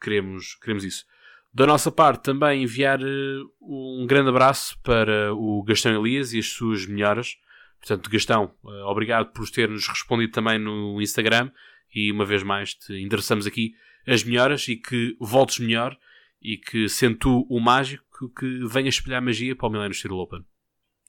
[0.00, 1.04] queremos, queremos isso.
[1.52, 6.46] Da nossa parte também enviar eh, um grande abraço para o Gastão Elias e as
[6.46, 7.36] suas melhoras.
[7.78, 11.50] Portanto, Gastão, eh, obrigado por ter-nos respondido também no Instagram
[11.94, 13.74] e uma vez mais te endereçamos aqui
[14.06, 15.98] as melhoras e que voltes melhor
[16.40, 20.44] e que sendo tu o mágico que venha espelhar magia para o Millennium Steel Open.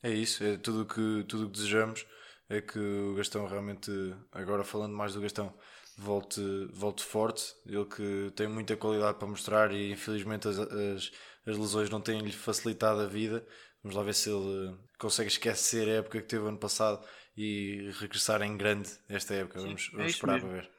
[0.02, 2.06] É isso, é tudo que, tudo o que desejamos
[2.48, 3.92] é que o Gastão realmente,
[4.32, 5.54] agora falando mais do Gastão,
[6.00, 6.42] volte,
[6.72, 7.44] volte forte.
[7.66, 11.12] Ele que tem muita qualidade para mostrar e infelizmente as, as,
[11.46, 13.46] as lesões não têm-lhe facilitado a vida.
[13.84, 18.42] Vamos lá ver se ele consegue esquecer a época que teve ano passado e regressar
[18.42, 19.62] em grande esta época.
[19.62, 20.50] Vamos, é vamos isso esperar mesmo.
[20.50, 20.70] para ver.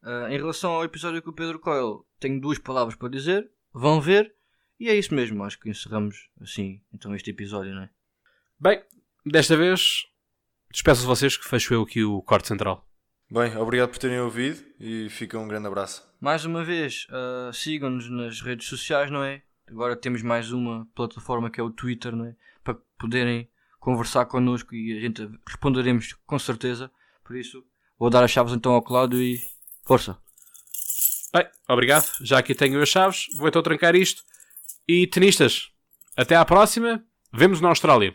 [0.00, 3.50] Uh, em relação ao episódio com o Pedro Coelho, tenho duas palavras para dizer.
[3.72, 4.34] Vão ver.
[4.80, 5.42] E é isso mesmo.
[5.42, 7.90] Acho que encerramos assim então este episódio, não é?
[8.60, 8.82] Bem,
[9.26, 10.04] desta vez
[10.70, 12.87] despeço vocês que fecho eu aqui o corte central.
[13.30, 16.02] Bem, obrigado por terem ouvido e fica um grande abraço.
[16.18, 19.42] Mais uma vez, uh, sigam-nos nas redes sociais, não é?
[19.66, 22.34] Agora temos mais uma plataforma que é o Twitter, não é?
[22.64, 26.90] Para poderem conversar connosco e a gente responderemos com certeza.
[27.22, 27.62] Por isso,
[27.98, 29.38] vou dar as chaves então ao Cláudio e
[29.86, 30.16] força!
[31.32, 32.06] Bem, obrigado.
[32.22, 33.26] Já aqui tenho as chaves.
[33.36, 34.22] Vou então trancar isto.
[34.88, 35.70] E tenistas,
[36.16, 37.04] até à próxima.
[37.30, 38.14] Vemos na Austrália.